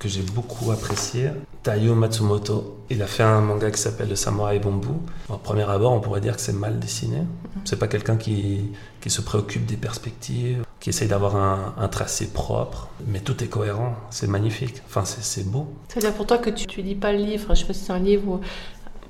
que 0.00 0.08
j'ai 0.08 0.22
beaucoup 0.22 0.70
apprécié, 0.72 1.30
Taiyo 1.62 1.94
Matsumoto. 1.94 2.78
Il 2.88 3.02
a 3.02 3.06
fait 3.06 3.22
un 3.22 3.40
manga 3.42 3.70
qui 3.70 3.78
s'appelle 3.80 4.08
Le 4.08 4.16
Samouraï 4.16 4.58
Bambou. 4.58 4.98
En 5.28 5.36
premier 5.36 5.68
abord, 5.68 5.92
on 5.92 6.00
pourrait 6.00 6.22
dire 6.22 6.34
que 6.36 6.40
c'est 6.42 6.54
mal 6.54 6.78
dessiné. 6.80 7.18
C'est 7.66 7.78
pas 7.78 7.86
quelqu'un 7.86 8.16
qui, 8.16 8.72
qui 9.02 9.10
se 9.10 9.20
préoccupe 9.20 9.66
des 9.66 9.76
perspectives, 9.76 10.64
qui 10.80 10.88
essaye 10.88 11.06
d'avoir 11.06 11.36
un, 11.36 11.74
un 11.78 11.88
tracé 11.88 12.28
propre, 12.28 12.88
mais 13.06 13.20
tout 13.20 13.44
est 13.44 13.48
cohérent. 13.48 13.94
C'est 14.10 14.26
magnifique. 14.26 14.80
Enfin, 14.88 15.04
c'est 15.04 15.46
beau. 15.46 15.66
C'est-à-dire 15.88 16.14
pour 16.14 16.26
toi 16.26 16.38
que 16.38 16.48
tu, 16.50 16.66
tu 16.66 16.80
lis 16.80 16.94
pas 16.94 17.12
le 17.12 17.18
livre, 17.18 17.54
je 17.54 17.60
sais 17.60 17.66
pas 17.66 17.74
si 17.74 17.84
c'est 17.84 17.92
un 17.92 17.98
livre 17.98 18.40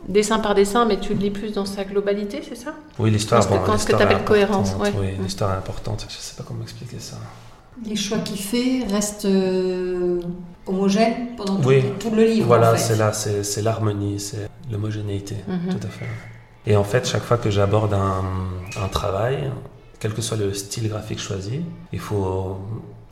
dessin 0.09 0.41
par 0.41 0.57
dessin, 0.57 0.87
mais 0.87 0.99
tu 0.99 1.15
le 1.15 1.21
lis 1.21 1.31
plus 1.31 1.53
dans 1.53 1.67
sa 1.67 1.85
globalité, 1.85 2.43
c'est 2.47 2.57
ça? 2.57 2.75
Oui, 2.99 3.13
l'histoire. 3.13 3.47
Quand- 3.49 3.61
quand 3.65 3.79
ce 3.79 3.87
que 3.87 3.93
t'appelles 3.93 4.23
est 4.23 4.25
cohérence, 4.25 4.75
ouais. 4.81 4.93
Oui, 4.99 5.13
l'histoire 5.23 5.55
est 5.55 5.59
importante. 5.59 6.05
Je 6.09 6.17
sais 6.17 6.35
pas 6.35 6.43
comment 6.43 6.63
expliquer 6.65 6.99
ça. 6.99 7.17
Les 7.87 7.97
choix 7.97 8.19
qu'il 8.19 8.39
fait 8.39 8.85
restent 8.91 9.25
euh, 9.25 10.21
homogènes 10.67 11.35
pendant 11.37 11.57
tout, 11.57 11.69
Oui. 11.69 11.83
tout 11.99 12.11
le 12.11 12.25
livre. 12.25 12.47
Voilà, 12.47 12.73
en 12.73 12.77
fait. 12.77 12.79
c'est 12.95 12.97
là, 12.97 13.13
c'est 13.13 13.63
l'harmonie, 13.63 14.21
c'est 14.21 14.49
l'homogénéité, 14.71 15.37
Mhm. 15.49 15.71
tout 15.79 15.87
à 15.87 15.91
fait. 15.91 16.07
Et 16.67 16.77
en 16.77 16.85
fait, 16.85 17.07
chaque 17.09 17.23
fois 17.23 17.39
que 17.39 17.51
j'aborde 17.51 17.95
un, 17.95 18.23
un 18.83 18.89
travail, 18.89 19.51
quel 19.99 20.13
que 20.13 20.21
soit 20.23 20.37
le 20.37 20.53
style 20.53 20.89
graphique 20.89 21.19
choisi, 21.19 21.63
il 21.93 21.99
faut 21.99 22.59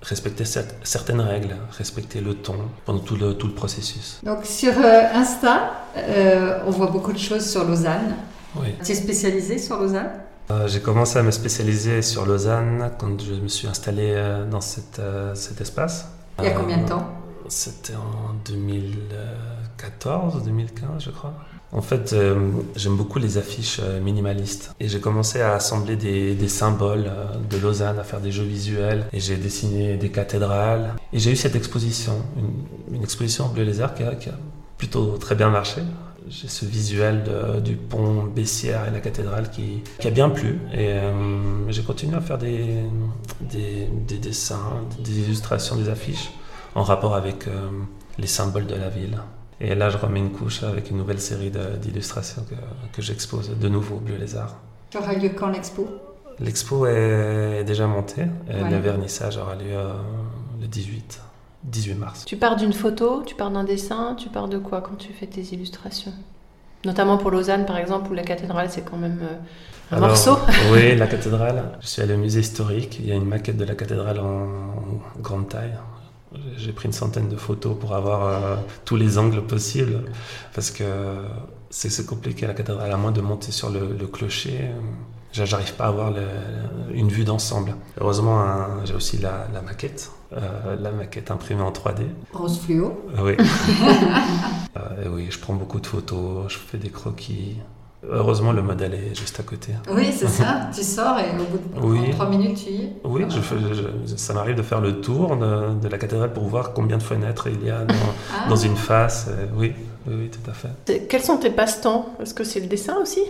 respecter 0.03 0.45
cer- 0.45 0.65
certaines 0.85 1.21
règles, 1.21 1.57
respecter 1.77 2.21
le 2.21 2.35
ton 2.35 2.55
pendant 2.85 3.01
tout 3.01 3.17
le, 3.17 3.35
tout 3.35 3.47
le 3.49 3.55
processus. 3.55 4.21
Donc 4.23 4.45
sur 4.45 4.73
euh, 4.79 5.03
Insta, 5.15 5.73
euh, 5.97 6.61
on 6.67 6.71
voit 6.71 6.87
beaucoup 6.89 7.13
de 7.13 7.19
choses 7.19 7.45
sur 7.51 7.65
Lausanne. 7.65 8.15
Oui. 8.57 8.69
Tu 8.85 8.93
es 8.93 8.95
spécialisé 8.95 9.59
sur 9.59 9.79
Lausanne? 9.81 10.11
J'ai 10.67 10.81
commencé 10.81 11.19
à 11.19 11.23
me 11.23 11.31
spécialiser 11.31 12.01
sur 12.03 12.25
Lausanne 12.27 12.91
quand 12.99 13.21
je 13.23 13.35
me 13.35 13.49
suis 13.49 13.69
installé 13.69 14.13
euh, 14.17 14.47
dans 14.49 14.61
cette, 14.63 14.99
euh, 14.99 15.35
cet 15.35 15.61
espace. 15.61 16.07
Il 16.39 16.45
y 16.45 16.49
a 16.49 16.51
Euh, 16.51 16.55
combien 16.57 16.79
de 16.79 16.89
temps? 16.89 17.07
C'était 17.49 17.95
en 17.95 18.33
2014, 18.47 20.43
2015, 20.45 21.05
je 21.05 21.11
crois. 21.11 21.35
En 21.73 21.83
fait, 21.83 22.15
euh, 22.15 22.51
j'aime 22.77 22.97
beaucoup 22.97 23.19
les 23.19 23.37
affiches 23.37 23.79
euh, 23.83 24.01
minimalistes. 24.01 24.73
Et 24.81 24.89
j'ai 24.89 25.01
commencé 25.01 25.41
à 25.43 25.53
assembler 25.55 25.97
des, 25.97 26.35
des 26.35 26.49
symboles 26.49 27.05
euh, 27.09 27.27
de 27.51 27.59
Lausanne, 27.59 27.99
à 27.99 28.05
faire 28.05 28.21
des 28.21 28.33
jeux 28.33 28.45
visuels. 28.45 29.05
Et 29.13 29.21
j'ai 29.21 29.37
dessiné 29.37 29.97
des 29.99 30.11
cathédrales. 30.11 30.95
Et 31.13 31.19
j'ai 31.19 31.31
eu 31.33 31.37
cette 31.37 31.57
exposition, 31.57 32.15
une, 32.39 32.97
une 32.97 33.03
exposition 33.03 33.45
en 33.47 33.49
bleu 33.49 33.65
lézard 33.65 33.95
qui 33.95 34.03
a, 34.03 34.15
qui 34.15 34.31
a 34.31 34.35
plutôt 34.79 35.19
très 35.19 35.35
bien 35.35 35.51
marché. 35.51 35.83
J'ai 36.31 36.49
ce 36.49 36.65
visuel 36.67 37.23
de- 37.25 37.61
du 37.61 37.77
pont 37.77 38.25
Bessières 38.25 38.87
et 38.87 38.91
la 38.91 39.01
cathédrale 39.01 39.51
qui, 39.51 39.83
qui 39.99 40.07
a 40.09 40.11
bien 40.11 40.29
plu. 40.29 40.59
Et 40.73 40.89
euh, 40.93 41.71
j'ai 41.71 41.83
continué 41.83 42.17
à 42.17 42.21
faire 42.21 42.39
des, 42.39 42.77
des, 43.41 43.87
des 44.07 44.19
dessins, 44.19 44.83
des 45.03 45.21
illustrations, 45.21 45.77
des 45.77 45.89
affiches 45.89 46.31
en 46.75 46.83
rapport 46.83 47.15
avec 47.15 47.49
euh, 47.49 47.71
les 48.19 48.27
symboles 48.27 48.67
de 48.67 48.75
la 48.75 48.89
ville. 48.91 49.19
Et 49.61 49.75
là, 49.75 49.91
je 49.91 49.97
remets 49.97 50.21
une 50.21 50.31
couche 50.31 50.63
avec 50.63 50.91
une 50.91 50.99
nouvelle 50.99 51.21
série 51.21 51.51
d'illustrations 51.83 52.45
que, 52.49 52.55
que 52.95 53.03
j'expose 53.03 53.51
de 53.59 53.69
nouveau 53.69 53.97
au 53.97 54.01
Bleu 54.01 54.17
Lézard. 54.17 54.57
Tu 54.91 54.99
auras 54.99 55.15
lieu 55.15 55.31
quand 55.31 55.49
l'expo? 55.49 55.89
L'expo 56.41 56.87
est 56.87 57.65
déjà 57.65 57.87
montée 57.89 58.27
et 58.49 58.63
Ouais. 58.63 58.71
le 58.71 58.77
vernissage 58.79 59.37
aura 59.39 59.55
lieu 59.57 59.73
euh, 59.73 59.95
le 60.61 60.67
18, 60.69 61.21
18 61.65 61.95
mars. 61.95 62.25
Tu 62.25 62.37
pars 62.37 62.57
d'une 62.57 62.73
photo, 62.73 63.23
tu 63.27 63.35
pars 63.35 63.51
d'un 63.51 63.65
dessin, 63.65 64.15
tu 64.17 64.29
pars 64.29 64.49
de 64.49 64.59
quoi 64.59 64.81
quand 64.81 64.97
tu 64.97 65.13
fais 65.13 65.27
tes 65.27 65.43
illustrations? 65.55 66.13
Notamment 66.85 67.19
pour 67.19 67.31
Lausanne, 67.31 67.67
par 67.67 67.77
exemple, 67.79 68.11
où 68.11 68.15
la 68.15 68.23
cathédrale, 68.23 68.71
c'est 68.71 68.83
quand 68.83 68.97
même 68.97 69.19
euh, 69.23 69.95
un 69.95 69.97
Alors, 69.97 70.11
morceau. 70.11 70.39
Oui, 70.73 70.95
la 70.97 71.07
cathédrale. 71.15 71.73
Je 71.81 71.89
suis 71.89 72.03
allé 72.03 72.15
au 72.15 72.19
musée 72.19 72.41
historique. 72.41 72.99
Il 73.01 73.07
y 73.07 73.13
a 73.13 73.17
une 73.17 73.25
maquette 73.27 73.57
de 73.57 73.65
la 73.65 73.75
cathédrale 73.75 74.21
en, 74.21 74.45
en 74.45 75.21
grande 75.21 75.49
taille. 75.49 75.75
J'ai 76.57 76.73
pris 76.73 76.87
une 76.87 76.93
centaine 76.93 77.29
de 77.29 77.37
photos 77.37 77.77
pour 77.79 77.95
avoir 77.95 78.27
euh, 78.27 78.57
tous 78.85 78.97
les 78.97 79.19
angles 79.19 79.43
possibles. 79.45 80.05
Parce 80.55 80.71
que 80.71 80.85
c'est 81.71 82.07
compliqué 82.07 82.47
la 82.47 82.55
cathédrale, 82.55 82.93
à 82.93 82.97
moins 82.97 83.13
de 83.13 83.21
monter 83.21 83.51
sur 83.51 83.71
le, 83.71 83.93
le 83.99 84.07
clocher. 84.07 84.71
J'a- 85.33 85.45
J'arrive 85.45 85.75
pas 85.75 85.85
à 85.85 85.89
avoir 85.89 86.11
le- 86.11 86.95
une 86.95 87.09
vue 87.09 87.25
d'ensemble. 87.25 87.75
Heureusement, 88.01 88.45
j'ai 88.85 88.95
aussi 88.95 89.19
la, 89.19 89.47
la 89.53 89.61
maquette. 89.63 90.11
euh, 90.37 90.77
la 90.79 90.91
maquette 90.93 91.31
imprimée 91.31 91.63
en 91.63 91.71
3D. 91.73 92.03
Rose 92.35 92.59
fluo. 92.61 93.01
Oui. 93.23 93.37
Euh, 94.77 95.05
et 95.05 95.09
oui, 95.09 95.27
je 95.31 95.39
prends 95.39 95.55
beaucoup 95.55 95.81
de 95.81 95.87
photos, 95.87 96.45
je 96.53 96.57
fais 96.59 96.79
des 96.79 96.91
croquis. 96.91 97.57
Heureusement, 98.09 98.53
le 98.53 98.63
modèle 98.63 98.95
est 98.95 99.15
juste 99.19 99.41
à 99.41 99.43
côté. 99.43 99.73
Oui, 99.91 100.13
c'est 100.17 100.29
ça. 100.29 100.69
tu 100.75 100.83
sors 100.85 101.19
et 101.19 101.31
au 101.33 101.45
bout 101.45 101.59
de 101.59 102.01
Oui. 102.03 102.11
3 102.13 102.29
minutes, 102.29 102.59
tu 102.65 102.71
y 102.71 102.83
es. 102.85 102.93
Oui, 103.05 103.25
je 103.29 103.41
fais- 103.41 103.57
je- 103.73 104.17
ça 104.17 104.35
m'arrive 104.35 104.55
de 104.55 104.63
faire 104.63 104.81
le 104.81 105.01
tour 105.01 105.37
de, 105.37 105.75
de 105.81 105.89
la 105.89 105.99
cathédrale 105.99 106.33
pour 106.33 106.45
voir 106.45 106.75
combien 106.75 106.97
de 106.99 107.03
fenêtres 107.03 107.49
il 107.49 107.65
y 107.67 107.71
a 107.71 107.85
dans, 107.85 107.95
Ah. 108.35 108.49
dans 108.49 108.57
une 108.57 108.77
face. 108.77 109.27
Euh, 109.31 109.47
Oui, 109.57 109.73
oui, 110.07 110.15
oui, 110.17 110.31
tout 110.31 110.49
à 110.49 110.55
fait. 110.55 111.09
Quels 111.09 111.23
sont 111.23 111.39
tes 111.39 111.51
passe-temps? 111.51 112.11
Est-ce 112.23 112.35
que 112.35 112.45
c'est 112.45 112.61
le 112.61 112.67
dessin 112.67 112.97
aussi? 113.03 113.23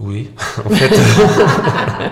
Oui, 0.00 0.30
en 0.64 0.70
fait. 0.70 0.90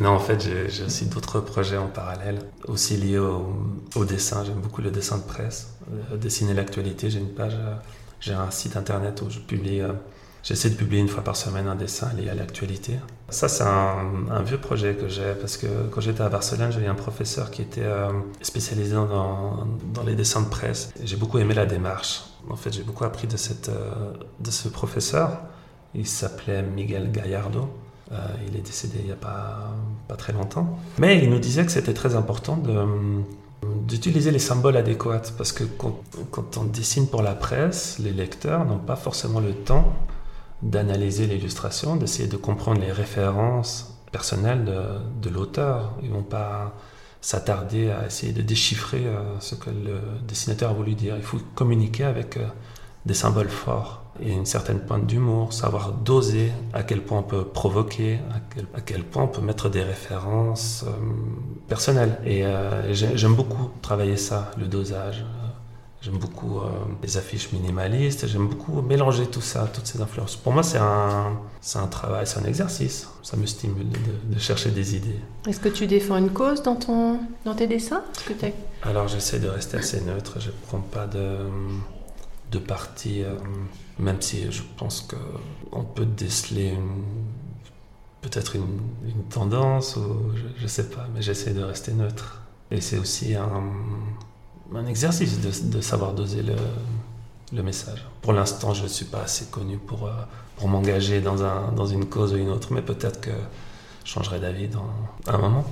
non, 0.00 0.10
en 0.10 0.18
fait, 0.18 0.40
j'ai 0.68 0.84
aussi 0.84 1.06
d'autres 1.06 1.40
projets 1.40 1.76
en 1.76 1.88
parallèle, 1.88 2.38
aussi 2.66 2.96
liés 2.96 3.18
au, 3.18 3.46
au 3.94 4.04
dessin. 4.04 4.44
J'aime 4.44 4.60
beaucoup 4.60 4.80
le 4.80 4.90
dessin 4.90 5.18
de 5.18 5.22
presse, 5.22 5.74
euh, 6.12 6.16
dessiner 6.16 6.54
l'actualité. 6.54 7.10
J'ai 7.10 7.18
une 7.18 7.34
page, 7.34 7.54
euh, 7.54 7.74
j'ai 8.20 8.32
un 8.34 8.50
site 8.50 8.76
internet 8.76 9.22
où 9.22 9.30
je 9.30 9.38
publie. 9.38 9.80
euh, 9.80 9.92
J'essaie 10.44 10.70
de 10.70 10.76
publier 10.76 11.02
une 11.02 11.08
fois 11.08 11.22
par 11.24 11.36
semaine 11.36 11.66
un 11.66 11.74
dessin 11.74 12.10
lié 12.16 12.30
à 12.30 12.34
l'actualité. 12.34 12.94
Ça, 13.28 13.48
c'est 13.48 13.64
un, 13.64 14.40
vieux 14.42 14.56
projet 14.56 14.94
que 14.94 15.08
j'ai 15.08 15.34
parce 15.38 15.56
que 15.58 15.66
quand 15.90 16.00
j'étais 16.00 16.22
à 16.22 16.28
Barcelone, 16.30 16.70
j'avais 16.72 16.86
un 16.86 16.94
professeur 16.94 17.50
qui 17.50 17.60
était 17.60 17.82
euh, 17.82 18.08
spécialisé 18.40 18.94
dans, 18.94 19.66
dans 19.92 20.04
les 20.04 20.14
dessins 20.14 20.40
de 20.40 20.48
presse. 20.48 20.90
J'ai 21.02 21.16
beaucoup 21.16 21.38
aimé 21.38 21.52
la 21.54 21.66
démarche. 21.66 22.22
En 22.48 22.56
fait, 22.56 22.72
j'ai 22.72 22.82
beaucoup 22.84 23.04
appris 23.04 23.26
de, 23.26 23.36
cette, 23.36 23.68
euh, 23.68 24.12
de 24.40 24.50
ce 24.50 24.68
professeur. 24.68 25.38
Il 25.94 26.06
s'appelait 26.06 26.62
Miguel 26.62 27.10
Gallardo. 27.10 27.68
Euh, 28.12 28.16
il 28.46 28.56
est 28.56 28.62
décédé 28.62 28.98
il 29.00 29.06
n'y 29.06 29.12
a 29.12 29.16
pas, 29.16 29.74
pas 30.06 30.16
très 30.16 30.32
longtemps. 30.32 30.78
Mais 30.98 31.22
il 31.22 31.30
nous 31.30 31.38
disait 31.38 31.64
que 31.64 31.72
c'était 31.72 31.94
très 31.94 32.14
important 32.16 32.58
d'utiliser 33.86 34.30
les 34.30 34.38
symboles 34.38 34.76
adéquats 34.76 35.32
parce 35.36 35.52
que 35.52 35.64
quand, 35.64 36.56
on 36.56 36.64
dessine 36.64 37.06
pour 37.06 37.22
la 37.22 37.34
presse, 37.34 37.98
les 37.98 38.12
lecteurs 38.12 38.64
n'ont 38.64 38.78
pas 38.78 38.96
forcément 38.96 39.40
le 39.40 39.52
temps 39.52 39.92
d'analyser 40.62 41.26
l'illustration, 41.26 41.96
d'essayer 41.96 42.28
de 42.28 42.36
comprendre 42.36 42.80
les 42.80 42.92
références 42.92 43.98
personnelles 44.10 44.64
de, 44.64 44.82
de 45.22 45.34
l'auteur. 45.34 45.92
Ils 46.02 46.10
vont 46.10 46.22
pas 46.22 46.74
s'attarder 47.20 47.90
à 47.90 48.06
essayer 48.06 48.32
de 48.32 48.42
déchiffrer 48.42 49.04
euh, 49.04 49.38
ce 49.40 49.54
que 49.54 49.70
le 49.70 50.00
dessinateur 50.26 50.70
a 50.70 50.72
voulu 50.72 50.94
dire. 50.94 51.16
Il 51.16 51.22
faut 51.22 51.38
communiquer 51.54 52.04
avec 52.04 52.36
euh, 52.36 52.46
des 53.06 53.14
symboles 53.14 53.48
forts 53.48 54.04
et 54.22 54.32
une 54.32 54.46
certaine 54.46 54.80
pointe 54.80 55.06
d'humour, 55.06 55.52
savoir 55.52 55.92
doser 55.92 56.50
à 56.72 56.82
quel 56.82 57.02
point 57.02 57.18
on 57.18 57.22
peut 57.22 57.44
provoquer, 57.44 58.20
à 58.32 58.40
quel, 58.54 58.66
à 58.74 58.80
quel 58.80 59.04
point 59.04 59.24
on 59.24 59.28
peut 59.28 59.40
mettre 59.42 59.68
des 59.68 59.82
références 59.82 60.84
euh, 60.86 60.90
personnelles. 61.68 62.18
Et 62.24 62.44
euh, 62.44 62.92
j'ai- 62.92 63.16
j'aime 63.16 63.34
beaucoup 63.34 63.70
travailler 63.82 64.16
ça, 64.16 64.50
le 64.58 64.66
dosage. 64.66 65.24
J'aime 66.00 66.18
beaucoup 66.18 66.58
euh, 66.60 66.68
les 67.02 67.16
affiches 67.16 67.50
minimalistes, 67.52 68.28
j'aime 68.28 68.46
beaucoup 68.46 68.80
mélanger 68.82 69.26
tout 69.26 69.40
ça, 69.40 69.68
toutes 69.72 69.86
ces 69.88 70.00
influences. 70.00 70.36
Pour 70.36 70.52
moi, 70.52 70.62
c'est 70.62 70.78
un, 70.78 71.32
un 71.74 71.86
travail, 71.88 72.24
c'est 72.24 72.38
un 72.38 72.44
exercice. 72.44 73.08
Ça 73.24 73.36
me 73.36 73.46
stimule 73.46 73.88
de, 73.88 74.34
de 74.34 74.38
chercher 74.38 74.70
des 74.70 74.94
idées. 74.94 75.18
Est-ce 75.48 75.58
que 75.58 75.68
tu 75.68 75.88
défends 75.88 76.16
une 76.16 76.30
cause 76.30 76.62
dans, 76.62 76.76
ton, 76.76 77.18
dans 77.44 77.54
tes 77.56 77.66
dessins? 77.66 78.04
Que 78.26 78.32
Alors 78.88 79.08
j'essaie 79.08 79.40
de 79.40 79.48
rester 79.48 79.76
assez 79.78 80.00
neutre, 80.02 80.36
je 80.38 80.50
ne 80.50 80.54
prends 80.68 80.78
pas 80.78 81.08
de, 81.08 81.20
de 82.50 82.58
parti, 82.58 83.22
euh, 83.22 83.36
même 83.98 84.20
si 84.20 84.50
je 84.50 84.62
pense 84.76 85.06
qu'on 85.10 85.84
peut 85.84 86.06
déceler 86.06 86.72
peut-être 88.20 88.56
une, 88.56 88.80
une 89.06 89.24
tendance, 89.24 89.96
ou 89.96 90.32
je 90.56 90.62
ne 90.62 90.68
sais 90.68 90.88
pas, 90.88 91.06
mais 91.14 91.22
j'essaie 91.22 91.52
de 91.52 91.62
rester 91.62 91.92
neutre. 91.92 92.42
Et 92.70 92.80
c'est 92.80 92.98
aussi 92.98 93.34
un, 93.34 93.62
un 94.74 94.86
exercice 94.86 95.40
de, 95.40 95.76
de 95.76 95.80
savoir 95.80 96.12
doser 96.12 96.42
le, 96.42 96.56
le 97.52 97.62
message. 97.62 98.04
Pour 98.22 98.32
l'instant, 98.32 98.74
je 98.74 98.82
ne 98.82 98.88
suis 98.88 99.06
pas 99.06 99.22
assez 99.22 99.46
connu 99.46 99.78
pour, 99.78 100.06
euh, 100.06 100.12
pour 100.56 100.68
m'engager 100.68 101.20
dans, 101.20 101.42
un, 101.42 101.72
dans 101.72 101.86
une 101.86 102.06
cause 102.06 102.32
ou 102.34 102.36
une 102.36 102.50
autre, 102.50 102.72
mais 102.72 102.82
peut-être 102.82 103.20
que 103.20 103.30
je 104.04 104.10
changerai 104.10 104.40
d'avis 104.40 104.68
dans 104.68 104.90
un 105.26 105.38
moment. 105.38 105.64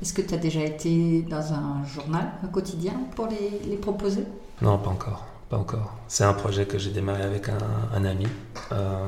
Est-ce 0.00 0.12
que 0.12 0.22
tu 0.22 0.34
as 0.34 0.38
déjà 0.38 0.60
été 0.60 1.22
dans 1.22 1.52
un 1.52 1.84
journal, 1.86 2.32
un 2.42 2.48
quotidien 2.48 2.94
pour 3.14 3.28
les, 3.28 3.60
les 3.68 3.76
proposer? 3.76 4.24
Non, 4.60 4.78
pas 4.78 4.90
encore. 4.90 5.24
Pas 5.52 5.58
encore. 5.58 5.92
C'est 6.08 6.24
un 6.24 6.32
projet 6.32 6.64
que 6.64 6.78
j'ai 6.78 6.90
démarré 6.92 7.22
avec 7.22 7.50
un, 7.50 7.58
un 7.94 8.04
ami. 8.06 8.26
Euh, 8.72 9.06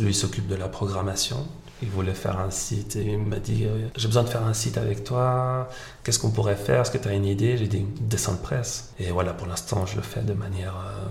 lui 0.00 0.14
s'occupe 0.14 0.48
de 0.48 0.54
la 0.56 0.68
programmation. 0.68 1.46
Il 1.82 1.90
voulait 1.90 2.14
faire 2.14 2.38
un 2.40 2.50
site 2.50 2.96
et 2.96 3.04
il 3.04 3.18
m'a 3.18 3.38
dit 3.38 3.66
euh, 3.66 3.88
J'ai 3.94 4.06
besoin 4.08 4.22
de 4.22 4.30
faire 4.30 4.46
un 4.46 4.54
site 4.54 4.78
avec 4.78 5.04
toi. 5.04 5.68
Qu'est-ce 6.02 6.18
qu'on 6.18 6.30
pourrait 6.30 6.56
faire? 6.56 6.80
Est-ce 6.80 6.90
que 6.90 6.96
tu 6.96 7.06
as 7.08 7.12
une 7.12 7.26
idée? 7.26 7.58
J'ai 7.58 7.66
dit 7.66 7.84
Dessin 8.00 8.32
de 8.32 8.38
presse. 8.38 8.94
Et 8.98 9.10
voilà, 9.10 9.34
pour 9.34 9.46
l'instant, 9.46 9.84
je 9.84 9.96
le 9.96 10.02
fais 10.02 10.22
de 10.22 10.32
manière 10.32 10.74
euh, 10.74 11.04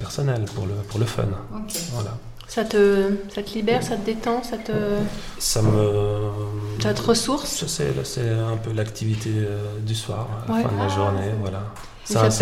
personnelle, 0.00 0.44
pour 0.56 0.66
le, 0.66 0.74
pour 0.88 0.98
le 0.98 1.06
fun. 1.06 1.28
Ok. 1.54 1.72
Voilà. 1.92 2.18
ça, 2.48 2.64
te, 2.64 3.12
ça 3.32 3.44
te 3.44 3.50
libère, 3.54 3.84
ça 3.84 3.96
te 3.96 4.04
détend, 4.04 4.42
ça 4.42 4.58
te, 4.58 4.72
Ça 5.38 5.62
me. 5.62 6.30
ça 6.82 6.94
te 6.94 7.02
ressource? 7.02 7.64
C'est 7.66 8.28
un 8.30 8.56
peu 8.56 8.72
l'activité 8.72 9.30
euh, 9.36 9.78
du 9.86 9.94
soir, 9.94 10.26
Ouais. 10.48 10.62
fin 10.64 10.68
de 10.72 10.78
la 10.78 10.84
Ah, 10.86 10.88
journée. 10.88 11.30
Voilà. 11.40 11.62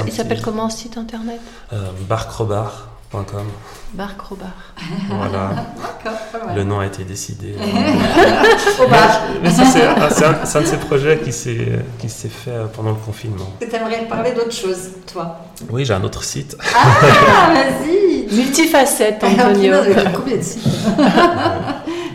Il 0.06 0.12
s'appelle- 0.12 0.42
comment 0.42 0.68
ce 0.70 0.78
site 0.78 0.96
internet 0.98 1.40
Euh, 1.72 1.90
barcrobar.com. 2.08 3.46
Bar 3.94 4.16
Crobar. 4.18 4.50
Voilà, 5.08 5.50
le 6.54 6.62
nom 6.62 6.78
a 6.80 6.84
été 6.86 7.04
décidé. 7.04 7.54
Au 8.84 8.86
bar. 8.88 9.20
Mais 9.42 9.50
ça, 9.50 9.64
c'est 9.64 10.56
un, 10.56 10.60
de 10.60 10.66
ces 10.66 10.76
projets 10.76 11.18
qui 11.20 11.32
s'est 11.32 11.80
qui 11.98 12.10
s'est 12.10 12.28
fait 12.28 12.52
pendant 12.74 12.90
le 12.90 12.96
confinement. 12.96 13.46
Tu 13.60 13.74
aimerais 13.74 14.06
parler 14.06 14.32
d'autre 14.32 14.52
chose, 14.52 14.90
toi? 15.10 15.38
Oui, 15.70 15.86
j'ai 15.86 15.94
un 15.94 16.04
autre 16.04 16.22
site. 16.22 16.56
Ah, 16.74 17.50
vas-y 17.54 18.26
Multifacette, 18.34 19.24
Antonio. 19.24 19.74
combien 20.14 20.36
de 20.36 20.42
sites? 20.42 20.68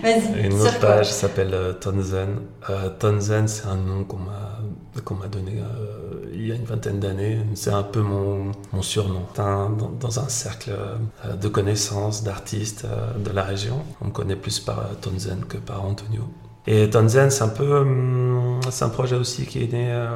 Vas-y, 0.03 0.45
Une 0.45 0.53
autre 0.61 0.79
page 0.79 1.11
s'appelle 1.11 1.53
euh, 1.53 1.73
Tonzen. 1.73 2.35
Euh, 2.69 2.89
Tonzen, 2.99 3.47
c'est 3.47 3.65
un 3.65 3.75
nom 3.77 4.03
qu'on 4.03 4.17
m'a 4.17 4.59
qu'on 5.05 5.15
m'a 5.15 5.27
donné 5.27 5.53
euh, 5.57 6.02
il 6.43 6.49
y 6.49 6.51
a 6.51 6.55
une 6.55 6.65
vingtaine 6.65 6.99
d'années. 6.99 7.39
C'est 7.55 7.71
un 7.71 7.83
peu 7.83 8.01
mon, 8.01 8.51
surnom. 8.81 9.25
Dans 9.37 10.19
un 10.19 10.27
cercle 10.27 10.71
euh, 10.71 11.33
de 11.35 11.47
connaissances, 11.47 12.23
d'artistes 12.23 12.85
euh, 12.85 13.17
de 13.17 13.31
la 13.31 13.43
région, 13.43 13.81
on 14.01 14.07
me 14.07 14.11
connaît 14.11 14.35
plus 14.35 14.59
par 14.59 14.79
euh, 14.79 14.93
Tonzen 15.01 15.45
que 15.45 15.57
par 15.57 15.85
Antonio. 15.85 16.23
Et 16.65 16.89
Tonzen, 16.89 17.29
c'est 17.29 17.43
un 17.43 17.49
peu, 17.49 17.79
hum, 17.79 18.59
c'est 18.69 18.85
un 18.85 18.89
projet 18.89 19.15
aussi 19.17 19.45
qui 19.45 19.63
est 19.63 19.71
né 19.73 19.91
euh, 19.91 20.07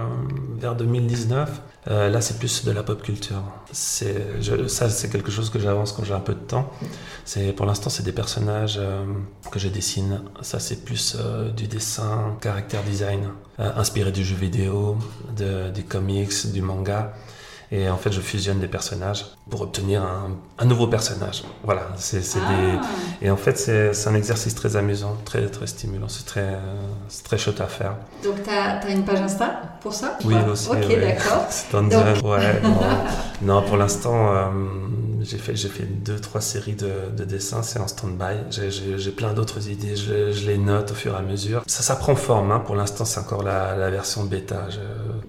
vers 0.57 0.75
2019. 0.75 1.61
Euh, 1.89 2.09
là, 2.09 2.21
c'est 2.21 2.37
plus 2.39 2.63
de 2.65 2.71
la 2.71 2.83
pop 2.83 3.01
culture. 3.01 3.41
C'est, 3.71 4.25
je- 4.41 4.67
ça, 4.67 4.89
c'est 4.89 5.09
quelque 5.09 5.31
chose 5.31 5.49
que 5.49 5.59
j'avance 5.59 5.91
quand 5.93 6.03
j'ai 6.03 6.13
un 6.13 6.19
peu 6.21 6.33
de 6.33 6.39
temps. 6.39 6.69
C'est, 7.25 7.51
pour 7.53 7.65
l'instant, 7.65 7.89
c'est 7.89 8.03
des 8.03 8.11
personnages 8.13 8.77
euh, 8.79 9.03
que 9.51 9.59
je 9.59 9.67
dessine. 9.67 10.21
Ça, 10.41 10.59
c'est 10.59 10.83
plus 10.85 11.17
euh, 11.19 11.49
du 11.51 11.67
dessin, 11.67 12.37
caractère 12.41 12.83
design, 12.83 13.29
inspiré 13.57 14.11
du 14.11 14.23
jeu 14.23 14.35
vidéo, 14.35 14.97
de, 15.35 15.69
des 15.71 15.83
comics, 15.83 16.51
du 16.53 16.61
manga. 16.61 17.13
Et 17.69 17.89
en 17.89 17.97
fait, 17.97 18.13
je 18.13 18.21
fusionne 18.21 18.59
des 18.59 18.67
personnages 18.69 19.25
pour 19.49 19.59
obtenir 19.61 20.01
un, 20.01 20.29
un 20.57 20.65
nouveau 20.65 20.87
personnage. 20.87 21.43
Voilà, 21.65 21.89
c'est, 21.97 22.19
des, 22.19 22.25
Ah, 22.39 22.81
et 23.21 23.29
en 23.29 23.35
fait, 23.35 23.57
c'est 23.57 24.07
un 24.07 24.15
exercice 24.15 24.55
très 24.55 24.77
amusant, 24.77 25.17
très, 25.25 25.47
très 25.47 25.67
stimulant. 25.67 26.07
C'est 26.07 26.25
très, 26.25 26.41
euh, 26.45 26.59
très 27.25 27.37
chouette 27.37 27.59
à 27.59 27.65
faire. 27.67 27.95
Donc, 28.23 28.35
tu 28.41 28.49
as, 28.49 28.89
une 28.89 29.03
page 29.03 29.19
Insta 29.19 29.61
pour 29.81 29.93
ça 29.93 30.17
ou 30.23 30.27
Oui, 30.29 30.35
aussi. 30.49 30.69
Ok, 30.69 30.77
ouais. 30.87 30.99
d'accord. 31.17 31.45
Design, 31.83 32.25
ouais. 32.25 32.61
Non, 33.41 33.55
Non, 33.55 33.61
pour 33.63 33.75
l'instant, 33.75 34.31
euh, 34.33 34.43
j'ai 35.21 35.37
fait, 35.37 35.55
j'ai 35.57 35.67
fait 35.67 35.83
deux, 35.83 36.19
trois 36.21 36.39
séries 36.41 36.75
de, 36.75 36.89
de 37.17 37.25
dessins. 37.25 37.63
C'est 37.63 37.79
en 37.79 37.87
stand-by. 37.89 38.49
J'ai- 38.49 39.11
plein 39.11 39.33
d'autres 39.33 39.67
idées. 39.67 39.97
Je, 39.97 40.31
je 40.31 40.45
les 40.47 40.57
note 40.57 40.91
au 40.91 40.95
fur 40.95 41.13
et 41.15 41.17
à 41.17 41.21
mesure. 41.21 41.63
Ça, 41.67 41.83
ça 41.83 41.97
prend 41.97 42.15
forme. 42.15 42.51
hein. 42.51 42.59
Pour 42.65 42.75
l'instant, 42.75 43.03
c'est 43.03 43.19
encore 43.19 43.43
la, 43.43 43.75
la 43.75 43.89
version 43.89 44.23
bêta. 44.23 44.69
Je, 44.69 44.79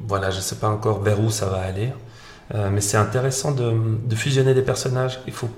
voilà, 0.07 0.31
je 0.31 0.41
sais 0.41 0.57
pas 0.57 0.69
encore 0.69 1.03
vers 1.03 1.19
où 1.21 1.31
ça 1.31 1.47
va 1.47 1.59
aller. 1.63 1.93
Euh, 2.55 2.71
mais 2.73 2.81
c'est 2.81 2.97
intéressant 2.97 3.53
de, 3.53 3.73
de 4.07 4.15
fusionner 4.15 4.55
des 4.55 4.63
personnages. 4.63 5.21
Il 5.27 5.33
faut 5.33 5.49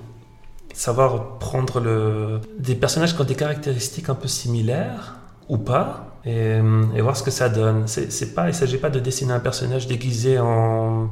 savoir 0.73 1.37
prendre 1.39 1.79
le, 1.79 2.39
des 2.59 2.75
personnages 2.75 3.15
qui 3.15 3.21
ont 3.21 3.25
des 3.25 3.35
caractéristiques 3.35 4.09
un 4.09 4.15
peu 4.15 4.27
similaires 4.27 5.15
ou 5.49 5.57
pas 5.57 6.17
et, 6.25 6.57
et 6.95 7.01
voir 7.01 7.15
ce 7.17 7.23
que 7.23 7.31
ça 7.31 7.49
donne. 7.49 7.83
C'est, 7.87 8.33
pas, 8.35 8.43
il 8.45 8.47
ne 8.49 8.51
s'agit 8.53 8.77
pas 8.77 8.89
de 8.89 8.99
dessiner 8.99 9.33
un 9.33 9.39
personnage 9.39 9.87
déguisé 9.87 10.39
en. 10.39 11.09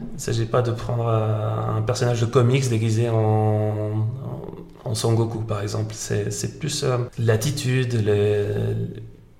Il 0.00 0.14
ne 0.16 0.18
s'agit 0.20 0.44
pas 0.44 0.60
de 0.60 0.72
prendre 0.72 1.06
euh, 1.08 1.78
un 1.78 1.82
personnage 1.82 2.20
de 2.20 2.26
comics 2.26 2.68
déguisé 2.68 3.08
en, 3.08 3.16
en, 3.16 4.08
en 4.90 4.94
Son 4.94 5.14
Goku, 5.14 5.38
par 5.40 5.62
exemple. 5.62 5.94
C'est, 5.96 6.30
c'est 6.30 6.58
plus 6.58 6.82
euh, 6.84 6.98
l'attitude, 7.18 7.94
les, 8.04 8.44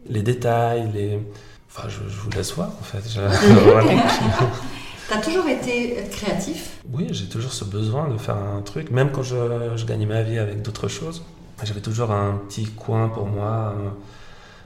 les 0.08 0.22
détails, 0.22 0.90
les. 0.94 1.20
Enfin, 1.68 1.88
je, 1.88 2.08
je 2.08 2.18
vous 2.20 2.30
laisse 2.30 2.54
voir, 2.54 2.68
en 2.68 2.84
fait. 2.84 3.02
Je- 3.06 3.20
voilà. 5.08 5.22
Tu 5.22 5.28
as 5.28 5.32
toujours 5.32 5.48
été 5.48 5.96
créatif? 6.10 6.80
Oui, 6.92 7.08
j'ai 7.10 7.26
toujours 7.28 7.52
ce 7.52 7.64
besoin 7.64 8.08
de 8.08 8.16
faire 8.18 8.36
un 8.36 8.62
truc, 8.62 8.90
même 8.90 9.10
quand 9.10 9.22
je, 9.22 9.36
je 9.76 9.84
gagnais 9.86 10.06
ma 10.06 10.22
vie 10.22 10.38
avec 10.38 10.62
d'autres 10.62 10.88
choses. 10.88 11.22
J'avais 11.62 11.80
toujours 11.80 12.10
un 12.10 12.38
petit 12.48 12.64
coin 12.66 13.08
pour 13.08 13.26
moi, 13.26 13.74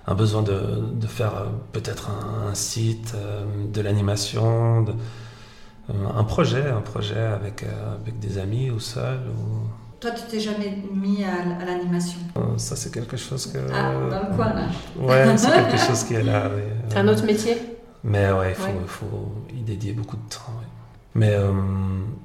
un, 0.07 0.15
besoin 0.15 0.43
de, 0.43 0.61
de 0.93 1.07
faire 1.07 1.37
euh, 1.37 1.47
peut-être 1.73 2.11
un, 2.11 2.49
un 2.51 2.55
site, 2.55 3.13
euh, 3.15 3.45
de 3.73 3.81
l'animation, 3.81 4.85
euh, 4.89 5.93
un 6.17 6.25
projet, 6.25 6.69
un 6.69 6.81
projet 6.81 7.21
avec, 7.21 7.65
avec 8.03 8.19
des 8.19 8.39
amis 8.39 8.71
ou 8.71 8.81
seul. 8.81 9.19
Ou... 9.29 9.69
Toi, 10.01 10.11
tu 10.13 10.23
t'es 10.29 10.41
jamais 10.41 10.79
mis 10.93 11.23
à, 11.23 11.63
à 11.63 11.65
l'animation? 11.65 12.19
Ça, 12.57 12.75
c'est 12.75 12.93
quelque 12.93 13.17
chose 13.17 13.47
que. 13.47 13.59
Ah, 13.73 13.93
dans 14.11 14.29
le 14.29 14.35
coin, 14.35 14.53
là. 14.53 14.67
Ouais, 14.99 15.37
c'est 15.37 15.53
quelque 15.53 15.79
chose 15.79 16.03
qui 16.05 16.15
est 16.15 16.23
là. 16.25 16.51
C'est 16.89 16.99
un 16.99 17.07
autre 17.07 17.25
métier? 17.25 17.57
Mais 18.05 18.31
ouais, 18.33 18.51
il 18.51 18.55
faut, 18.55 18.67
Ouais. 18.67 18.87
faut 18.87 19.33
y 19.55 19.63
dédier 19.63 19.93
beaucoup 19.93 20.17
de 20.17 20.29
temps. 20.29 20.53
ouais. 20.59 20.67
Mais 21.15 21.31
euh, 21.33 21.53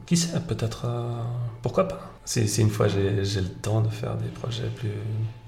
qui 0.06 0.16
sait, 0.16 0.40
peut-être. 0.42 0.84
euh, 0.86 1.22
pourquoi 1.62 1.88
pas 1.88 2.00
si, 2.24 2.48
si 2.48 2.62
une 2.62 2.70
fois 2.72 2.88
j'ai 2.88 3.12
le 3.12 3.50
temps 3.62 3.82
de 3.82 3.90
faire 3.90 4.16
des 4.16 4.28
projets 4.30 4.68
plus, 4.76 4.90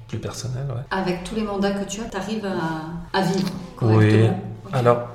plus 0.08 0.20
personnels, 0.20 0.68
ouais. 0.70 0.84
Avec 0.92 1.24
tous 1.24 1.36
les 1.36 1.44
mandats 1.44 1.72
que 1.72 1.86
tu 1.90 2.02
as, 2.02 2.06
tu 2.06 2.18
arrives 2.18 2.46
à, 2.46 3.18
à 3.18 3.22
vivre 3.24 3.48
Oui. 3.82 3.88
correctement 3.94 4.40
Alors, 4.74 5.08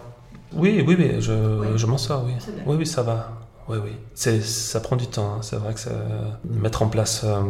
oui, 0.55 0.83
oui, 0.87 0.97
oui, 0.99 1.17
je, 1.21 1.33
Oui. 1.61 1.67
je 1.77 1.87
m'en 1.87 1.99
sors, 1.99 2.25
oui. 2.25 2.33
Oui, 2.67 2.77
oui, 2.79 2.87
ça 2.87 3.03
va. 3.03 3.33
Oui, 3.69 3.79
oui. 3.83 3.93
C'est, 4.15 4.41
ça 4.43 4.81
prend 4.81 4.97
du 4.97 5.07
temps. 5.07 5.35
hein. 5.35 5.39
C'est 5.43 5.57
vrai 5.57 5.73
que 5.75 5.81
ça- 5.81 5.91
mettre 6.45 6.83
en 6.83 6.89
place 6.89 7.23
euh, 7.25 7.43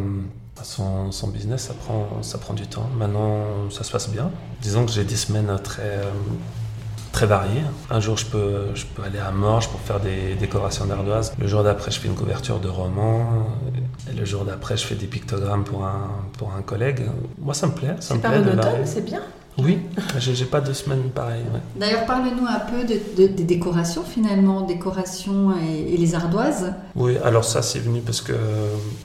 son, 0.61 1.11
son 1.11 1.27
business, 1.29 1.63
ça 1.63 1.73
prend, 1.73 2.21
ça 2.21 2.37
prend 2.37 2.53
du 2.53 2.67
temps. 2.67 2.87
Maintenant, 2.97 3.69
ça 3.71 3.83
se 3.83 3.91
passe 3.91 4.09
bien. 4.09 4.29
Disons 4.61 4.85
que 4.85 4.91
j'ai 4.91 5.03
des 5.05 5.15
semaines 5.15 5.51
très, 5.63 6.01
très 7.23 7.27
variées. 7.27 7.63
Un 7.89 7.99
jour, 7.99 8.17
je 8.17 8.25
peux, 8.25 8.65
je 8.75 8.85
peux 8.85 9.03
aller 9.03 9.19
à 9.19 9.31
Morges 9.31 9.69
pour 9.69 9.79
faire 9.79 9.99
des 9.99 10.35
décorations 10.35 10.85
d'ardoise. 10.85 11.33
Le 11.39 11.47
jour 11.47 11.63
d'après, 11.63 11.91
je 11.91 11.99
fais 11.99 12.07
une 12.07 12.15
couverture 12.15 12.59
de 12.59 12.67
roman. 12.67 13.45
Et 14.11 14.15
le 14.17 14.25
jour 14.25 14.43
d'après, 14.45 14.75
je 14.77 14.85
fais 14.85 14.95
des 14.95 15.07
pictogrammes 15.07 15.63
pour 15.63 15.85
un, 15.85 16.09
pour 16.37 16.51
un 16.57 16.61
collègue. 16.61 17.03
Moi, 17.39 17.53
ça 17.53 17.67
me 17.67 17.71
plaît. 17.73 17.95
Ça 17.99 18.09
C'est 18.09 18.15
me 18.15 18.19
pas 18.21 18.29
plaît 18.29 18.39
de 18.39 18.43
monotone, 18.45 18.71
varier. 18.71 18.85
c'est 18.85 19.05
bien. 19.05 19.21
Oui, 19.59 19.79
j'ai, 20.17 20.45
pas 20.45 20.61
deux 20.61 20.73
semaines 20.73 21.11
pareilles. 21.13 21.43
ouais. 21.53 21.59
D'ailleurs, 21.79 22.05
parle-nous 22.07 22.45
un 22.47 22.59
peu 22.71 22.87
de- 22.87 23.21
de- 23.21 23.31
des 23.31 23.43
décorations 23.43 24.01
finalement, 24.03 24.61
décorations 24.61 25.53
et, 25.55 25.93
et 25.93 25.97
les 25.97 26.15
ardoises. 26.15 26.73
Oui, 26.95 27.17
alors 27.23 27.43
ça 27.43 27.61
c'est 27.61 27.77
venu 27.77 28.01
parce 28.01 28.19
que 28.21 28.33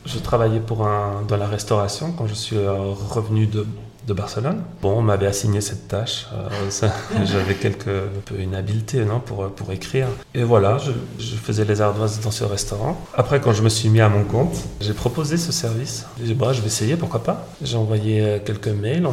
je 0.06 0.18
travaillais 0.18 0.60
pour 0.60 0.86
un, 0.86 1.22
dans 1.28 1.36
la 1.36 1.46
restauration 1.46 2.12
quand 2.16 2.26
je 2.26 2.32
suis 2.32 2.56
euh, 2.56 2.78
revenu 3.10 3.46
de, 3.46 3.66
de 4.08 4.14
Barcelone. 4.14 4.62
Bon, 4.82 4.98
on 4.98 5.02
m'avait 5.02 5.26
assigné 5.26 5.60
cette 5.60 5.86
tâche. 5.86 6.26
euh, 6.32 6.88
J'avais 7.24 7.54
quelque 7.54 7.90
un 7.90 8.20
peu 8.24 8.40
une 8.40 8.54
habileté 8.54 9.04
non, 9.04 9.20
pour, 9.20 9.48
pour 9.50 9.70
écrire. 9.70 10.08
Et 10.34 10.42
voilà, 10.42 10.78
je, 10.78 11.36
faisais 11.36 11.64
les 11.64 11.80
ardoises 11.80 12.20
dans 12.20 12.30
ce 12.30 12.44
restaurant. 12.44 12.98
Après, 13.14 13.40
quand 13.40 13.52
je 13.52 13.62
me 13.62 13.68
suis 13.68 13.90
mis 13.90 14.00
à 14.00 14.08
mon 14.08 14.24
compte, 14.24 14.56
j'ai 14.80 14.94
proposé 14.94 15.36
ce 15.36 15.52
service. 15.52 16.06
J'ai 16.18 16.26
dit, 16.26 16.34
bah, 16.34 16.52
je 16.52 16.60
vais 16.60 16.66
essayer, 16.66 16.96
pourquoi 16.96 17.22
pas. 17.22 17.46
J'ai 17.62 17.76
envoyé 17.76 18.22
euh, 18.22 18.38
quelques 18.44 18.68
mails, 18.68 19.06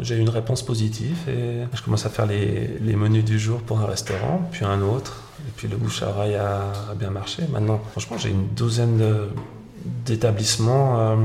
j'ai 0.00 0.16
eu 0.16 0.20
une 0.20 0.28
réponse 0.28 0.62
positive 0.62 1.16
et 1.28 1.64
je 1.74 1.82
commence 1.82 2.04
à 2.04 2.10
faire 2.10 2.26
les, 2.26 2.78
les 2.80 2.96
menus 2.96 3.24
du 3.24 3.38
jour 3.38 3.60
pour 3.60 3.80
un 3.80 3.86
restaurant, 3.86 4.48
puis 4.52 4.64
un 4.64 4.82
autre. 4.82 5.22
Et 5.48 5.52
puis 5.56 5.68
le 5.68 5.76
bouche 5.76 6.02
à 6.02 6.08
oreille 6.08 6.36
a, 6.36 6.72
bien 6.96 7.10
marché. 7.10 7.42
Maintenant, 7.50 7.80
franchement, 7.92 8.18
j'ai 8.18 8.30
une 8.30 8.48
douzaine 8.54 9.02
d'établissements 10.06 11.00
euh, 11.00 11.16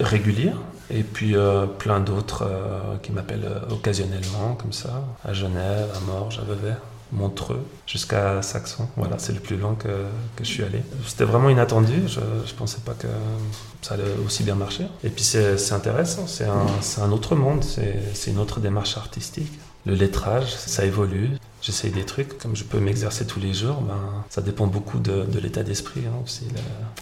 réguliers. 0.00 0.52
Et 0.90 1.02
puis 1.02 1.36
euh, 1.36 1.66
plein 1.66 2.00
d'autres 2.00 2.44
euh, 2.44 2.96
qui 3.02 3.12
m'appellent 3.12 3.44
euh, 3.44 3.72
occasionnellement, 3.72 4.56
comme 4.58 4.72
ça, 4.72 5.04
à 5.24 5.32
Genève, 5.32 5.88
à 5.96 6.00
Morges, 6.00 6.40
à 6.40 6.42
Vevey, 6.42 6.74
Montreux, 7.12 7.64
jusqu'à 7.86 8.42
Saxon. 8.42 8.88
Voilà, 8.96 9.18
c'est 9.18 9.32
le 9.32 9.40
plus 9.40 9.56
loin 9.56 9.76
que, 9.78 9.88
que 9.88 10.42
je 10.42 10.48
suis 10.48 10.62
allé. 10.62 10.82
C'était 11.06 11.24
vraiment 11.24 11.48
inattendu, 11.48 12.02
je 12.06 12.20
ne 12.20 12.56
pensais 12.58 12.80
pas 12.84 12.94
que 12.94 13.08
ça 13.82 13.94
allait 13.94 14.04
aussi 14.26 14.42
bien 14.42 14.54
marcher. 14.54 14.86
Et 15.04 15.10
puis 15.10 15.24
c'est 15.24 15.72
intéressant, 15.72 16.26
c'est 16.26 16.46
un, 16.46 17.04
un 17.04 17.12
autre 17.12 17.34
monde, 17.36 17.64
c'est 17.64 18.30
une 18.30 18.38
autre 18.38 18.60
démarche 18.60 18.96
artistique. 18.96 19.52
Le 19.86 19.94
lettrage, 19.94 20.54
ça 20.54 20.84
évolue. 20.84 21.30
J'essaye 21.62 21.90
des 21.90 22.04
trucs, 22.04 22.38
comme 22.38 22.56
je 22.56 22.64
peux 22.64 22.78
m'exercer 22.80 23.26
tous 23.26 23.38
les 23.38 23.52
jours, 23.52 23.82
ben, 23.82 23.94
ça 24.30 24.40
dépend 24.40 24.66
beaucoup 24.66 24.98
de, 24.98 25.24
de 25.24 25.38
l'état 25.38 25.62
d'esprit 25.62 26.00
hein, 26.06 26.12
aussi, 26.24 26.44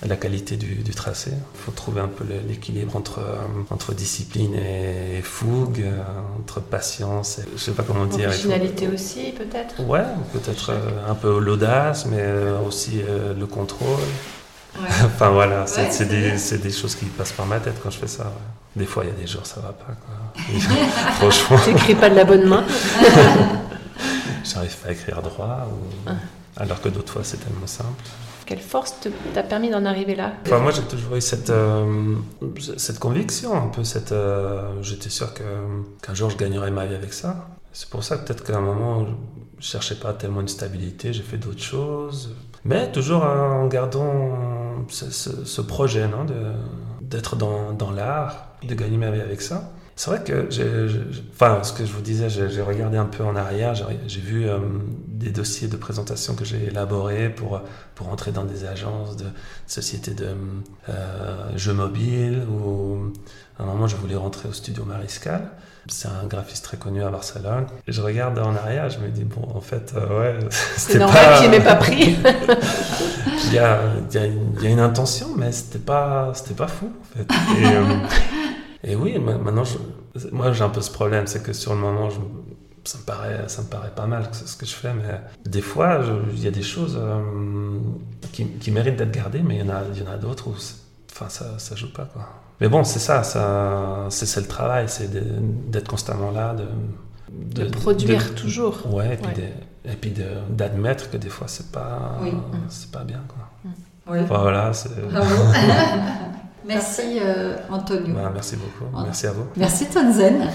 la, 0.03 0.09
la 0.09 0.17
qualité 0.17 0.57
du, 0.57 0.75
du 0.77 0.91
tracé. 0.93 1.31
Il 1.31 1.61
faut 1.65 1.71
trouver 1.71 2.01
un 2.01 2.09
peu 2.09 2.25
l'équilibre 2.49 2.97
entre, 2.97 3.21
euh, 3.21 3.37
entre 3.71 3.95
discipline 3.95 4.57
et 4.57 5.23
fougue, 5.23 5.83
euh, 5.83 6.03
entre 6.41 6.61
patience, 6.61 7.39
et, 7.39 7.43
je 7.57 7.59
sais 7.63 7.71
pas 7.71 7.85
comment 7.85 8.07
dire. 8.07 8.31
faut- 8.33 8.49
Originalité 8.49 8.89
aussi, 8.89 9.33
peut-être? 9.39 9.81
Ouais, 9.87 10.03
peut-être 10.33 10.71
euh, 10.71 11.09
un 11.11 11.15
peu 11.15 11.39
l'audace, 11.39 12.07
mais 12.07 12.19
euh, 12.21 12.59
aussi 12.67 13.01
euh, 13.09 13.35
le 13.39 13.47
contrôle. 13.47 14.01
enfin 15.05 15.31
voilà, 15.31 15.69
c'est 15.69 15.83
Ouais, 15.83 15.89
c'est 15.93 16.09
des, 16.09 16.59
des 16.59 16.71
choses 16.73 16.97
qui 16.97 17.05
passent 17.05 17.33
par 17.33 17.47
ma 17.47 17.61
tête 17.61 17.75
quand 17.81 17.91
je 17.91 17.99
fais 17.99 18.09
ça. 18.09 18.25
ouais. 18.25 18.31
Des 18.77 18.87
fois, 18.87 19.05
il 19.05 19.11
y 19.11 19.13
a 19.13 19.15
des 19.21 19.27
jours, 19.27 19.47
ça 19.47 19.61
va 19.61 19.73
pas. 19.73 19.95
Quoi. 19.95 20.43
Franchement, 21.15 21.59
T'écris 21.65 21.95
pas 21.95 22.11
de 22.11 22.17
la 22.17 22.25
bonne 22.25 22.45
main. 22.49 22.65
j'arrive 24.55 24.77
pas 24.77 24.89
à 24.89 24.93
écrire 24.93 25.23
droit, 25.23 25.69
ou- 25.71 26.09
Ah. 26.11 26.13
alors 26.57 26.81
que 26.81 26.89
d'autres 26.89 27.13
fois, 27.13 27.23
c'est 27.25 27.39
tellement 27.39 27.67
simple. 27.67 28.03
Quelle 28.47 28.61
force 28.61 28.95
t'a 29.35 29.43
permis 29.43 29.69
d'en 29.71 29.85
arriver 29.85 30.15
là? 30.17 30.33
Enfin, 30.47 30.59
moi, 30.61 30.73
j'ai 30.73 30.83
toujours 30.83 31.17
eu 31.17 31.21
cette, 31.21 31.51
euh, 31.51 32.15
cette 32.79 32.99
conviction, 32.99 33.55
un 33.55 33.69
peu 33.69 33.85
cette. 33.85 34.13
euh, 34.13 34.83
J'étais 34.83 35.11
sûr 35.11 35.35
qu'un 35.35 36.15
jour, 36.15 36.31
je 36.31 36.37
gagnerais 36.39 36.71
ma 36.71 36.87
vie 36.87 36.95
avec 36.95 37.13
ça. 37.13 37.49
C'est 37.75 37.91
pour 37.91 38.03
ça 38.03 38.17
peut-être 38.17 38.43
qu'à 38.45 38.57
un 38.57 38.63
moment, 38.63 39.07
je 39.59 39.67
cherchais 39.67 39.97
pas 39.97 40.15
tellement 40.15 40.41
une 40.41 40.49
stabilité, 40.49 41.13
j'ai 41.13 41.23
fait 41.23 41.37
d'autres 41.37 41.63
choses. 41.63 42.35
Mais 42.65 42.91
toujours 42.91 43.23
en 43.25 43.67
gardant 43.67 44.85
ce, 44.89 45.11
ce- 45.11 45.45
ce 45.45 45.61
projet, 45.61 46.09
d'être 47.03 47.37
dans, 47.37 47.73
dans 47.73 47.91
l'art, 47.91 48.49
de 48.63 48.75
gagner 48.75 48.97
ma 48.97 49.11
vie 49.11 49.21
avec 49.21 49.43
ça. 49.43 49.71
C'est 50.01 50.11
vrai 50.11 50.23
que, 50.23 50.47
j'ai- 50.49 50.87
j'ai- 50.89 51.01
j'ai- 51.11 51.25
enfin, 51.35 51.59
ce 51.65 51.73
que 51.73 51.85
je 51.85 51.93
vous 51.93 52.01
disais, 52.03 52.31
j'ai 52.31 52.49
j'ai 52.51 52.63
regardé 52.63 52.97
un 52.97 53.05
peu 53.07 53.25
en 53.25 53.35
arrière, 53.35 53.75
j'ai 53.75 54.21
vu 54.21 54.49
euh, 54.49 54.59
des 55.09 55.31
dossiers 55.31 55.67
de 55.67 55.77
présentation 55.77 56.37
que 56.37 56.45
j'ai 56.45 56.67
élaborés 56.67 57.31
pour, 57.31 57.61
pour 57.97 58.09
entrer 58.09 58.31
dans 58.31 58.45
des 58.45 58.65
agences 58.65 59.17
de 59.17 59.25
sociétés 59.67 60.13
de 60.15 60.29
euh, 60.89 61.49
jeux 61.57 61.73
mobiles, 61.73 62.45
ou 62.49 63.11
à 63.59 63.65
un 63.65 63.67
moment 63.67 63.89
je 63.89 63.97
voulais 63.97 64.15
rentrer 64.15 64.49
au 64.49 64.53
studio 64.53 64.85
Mariscal. 64.85 65.51
C'est 65.91 66.07
un 66.09 66.27
graphiste 66.29 66.65
très 66.65 66.77
connu 66.77 67.03
à 67.03 67.09
Barcelone. 67.11 67.65
Et 67.89 67.93
je 67.93 68.01
regarde 68.03 68.39
en 68.39 68.55
arrière, 68.55 68.91
je 68.91 68.99
me 68.99 69.09
dis, 69.09 69.25
bon, 69.25 69.49
en 69.55 69.61
fait, 69.63 69.95
euh, 69.97 70.21
ouais, 70.21 70.39
C'est 70.51 70.81
c'était 70.93 70.99
normal 71.01 71.25
pas... 71.25 71.41
qu'il 71.41 71.51
n'ait 71.51 71.61
pas 71.61 71.75
pris. 71.77 72.17
Il 73.47 73.55
y 73.55 73.59
a, 73.59 73.81
il 74.11 74.15
y 74.15 74.19
a 74.19 74.27
une- 74.27 74.55
il 74.59 74.65
y 74.65 74.67
a 74.67 74.71
une 74.71 74.81
intention, 74.81 75.29
mais 75.37 75.51
c'était 75.51 75.79
pas, 75.79 76.31
c'était 76.35 76.55
pas 76.55 76.67
fou, 76.69 76.93
en 77.01 77.17
fait. 77.17 77.27
Et, 77.63 77.65
et 78.85 78.95
oui, 78.97 79.19
ma- 79.19 79.39
maintenant, 79.39 79.65
je- 79.65 80.29
moi, 80.33 80.53
j'ai 80.53 80.65
un 80.65 80.69
peu 80.69 80.81
ce 80.81 80.91
problème, 80.91 81.27
c'est 81.27 81.43
que 81.43 81.53
sur 81.53 81.75
le 81.75 81.81
moment, 81.81 82.11
je- 82.11 82.19
ça, 82.85 82.99
me 82.99 83.03
paraît, 83.05 83.45
ça 83.49 83.63
me 83.63 83.67
paraît 83.67 83.93
pas 83.95 84.07
mal 84.07 84.29
ce 84.33 84.57
que 84.57 84.65
je 84.67 84.75
fais, 84.75 84.93
mais 84.95 85.21
des 85.45 85.61
fois, 85.63 86.01
il 86.33 86.43
y 86.43 86.47
a 86.47 86.51
des 86.51 86.63
choses 86.63 86.97
euh, 87.01 87.21
qui, 88.33 88.47
qui 88.47 88.71
méritent 88.71 88.97
d'être 88.97 89.11
gardées, 89.13 89.43
mais 89.43 89.57
il 89.57 89.67
y 89.67 89.71
en 89.71 89.75
a, 89.75 89.83
il 89.95 90.03
y 90.03 90.07
en 90.07 90.11
a 90.11 90.17
d'autres 90.17 90.49
où 90.49 90.55
enfin, 91.13 91.29
ça, 91.29 91.59
ça 91.59 91.77
joue 91.77 91.93
pas, 91.93 92.05
quoi. 92.07 92.27
Mais 92.61 92.69
bon, 92.69 92.83
c'est 92.85 92.99
ça, 92.99 93.23
ça 93.23 94.07
c'est 94.11 94.41
le 94.41 94.47
travail, 94.47 94.87
c'est 94.89 95.09
d'être 95.71 95.89
constamment 95.89 96.31
là, 96.33 96.55
de, 96.55 97.65
De 97.65 97.69
produire 97.71 98.25
de- 98.25 98.29
toujours. 98.31 98.93
Ouais, 98.93 99.15
et 99.15 99.17
puis 99.17 99.27
Ouais. 99.27 99.35
de- 99.85 99.91
et 99.93 99.95
puis 99.95 100.11
de- 100.11 100.25
d'admettre 100.51 101.11
que 101.11 101.17
des 101.19 101.29
fois, 101.29 101.47
c'est 101.47 101.71
pas, 101.71 102.17
Oui. 102.23 102.33
c'est 102.69 102.91
pas 102.91 103.05
bien, 103.05 103.21
quoi. 103.29 103.73
Oui. 104.11 104.21
Enfin, 104.23 104.39
voilà, 104.39 104.73
c'est... 104.73 104.89
Merci 106.67 107.19
euh, 107.21 107.57
Antonio. 107.71 108.15
Bah, 108.15 108.31
merci 108.33 108.57
beaucoup. 108.57 108.85
Voilà. 108.93 109.07
Merci 109.07 109.27
à 109.27 109.33
vous. 109.33 109.45
Merci 109.57 109.87
Tonzen. 109.87 110.47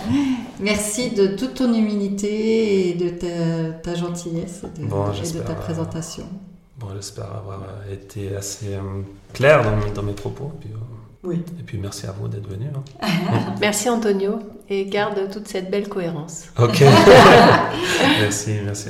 Merci 0.60 1.12
de 1.12 1.28
toute 1.28 1.56
ton 1.56 1.74
humilité 1.74 2.89
et 2.89 2.94
de 2.96 3.10
ta, 3.10 3.74
ta 3.82 3.96
gentillesse 3.96 4.62
et 4.78 4.82
de, 4.82 4.88
Bon, 4.88 5.08
et 5.08 5.10
de 5.10 5.13
j'espère, 5.16 5.46
ta 5.46 5.54
euh, 5.54 5.56
présentation. 5.56 6.24
Bon, 6.80 6.88
j'espère 6.96 7.26
avoir 7.26 7.62
euh, 7.63 7.94
été 7.94 8.36
assez 8.36 8.74
euh, 8.76 8.82
clair 9.34 9.63
dans, 9.63 9.76
mes- 9.76 9.92
dans 9.92 10.04
mes 10.04 10.13
propos. 10.13 10.52
Puis, 10.60 10.70
euh, 10.74 10.78
Oui. 11.28 11.42
Et 11.60 11.63
puis 11.63 11.78
merci 11.78 12.06
à 12.06 12.12
vous 12.12 12.28
d'être 12.28 12.48
venu. 12.50 12.68
hein. 12.76 13.08
Merci 13.62 13.89
Antonio 13.89 14.39
et 14.70 14.86
garde 14.86 15.30
toute 15.32 15.48
cette 15.48 15.72
belle 15.72 15.88
cohérence. 15.88 16.46
Ok. 16.60 16.84
merci, 18.22 18.52
merci. 18.66 18.89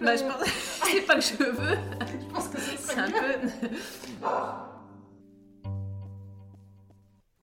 Bah, 0.00 0.16
je 0.16 0.22
pense... 0.22 0.48
c'est 0.84 1.00
pas 1.02 1.14
que 1.14 1.20
je 1.20 1.34
veux. 1.42 1.78
je 2.20 2.34
pense 2.34 2.48
que 2.48 2.60
ce 2.60 2.76
C'est 2.78 2.98
un 2.98 3.10
peu. 3.10 3.68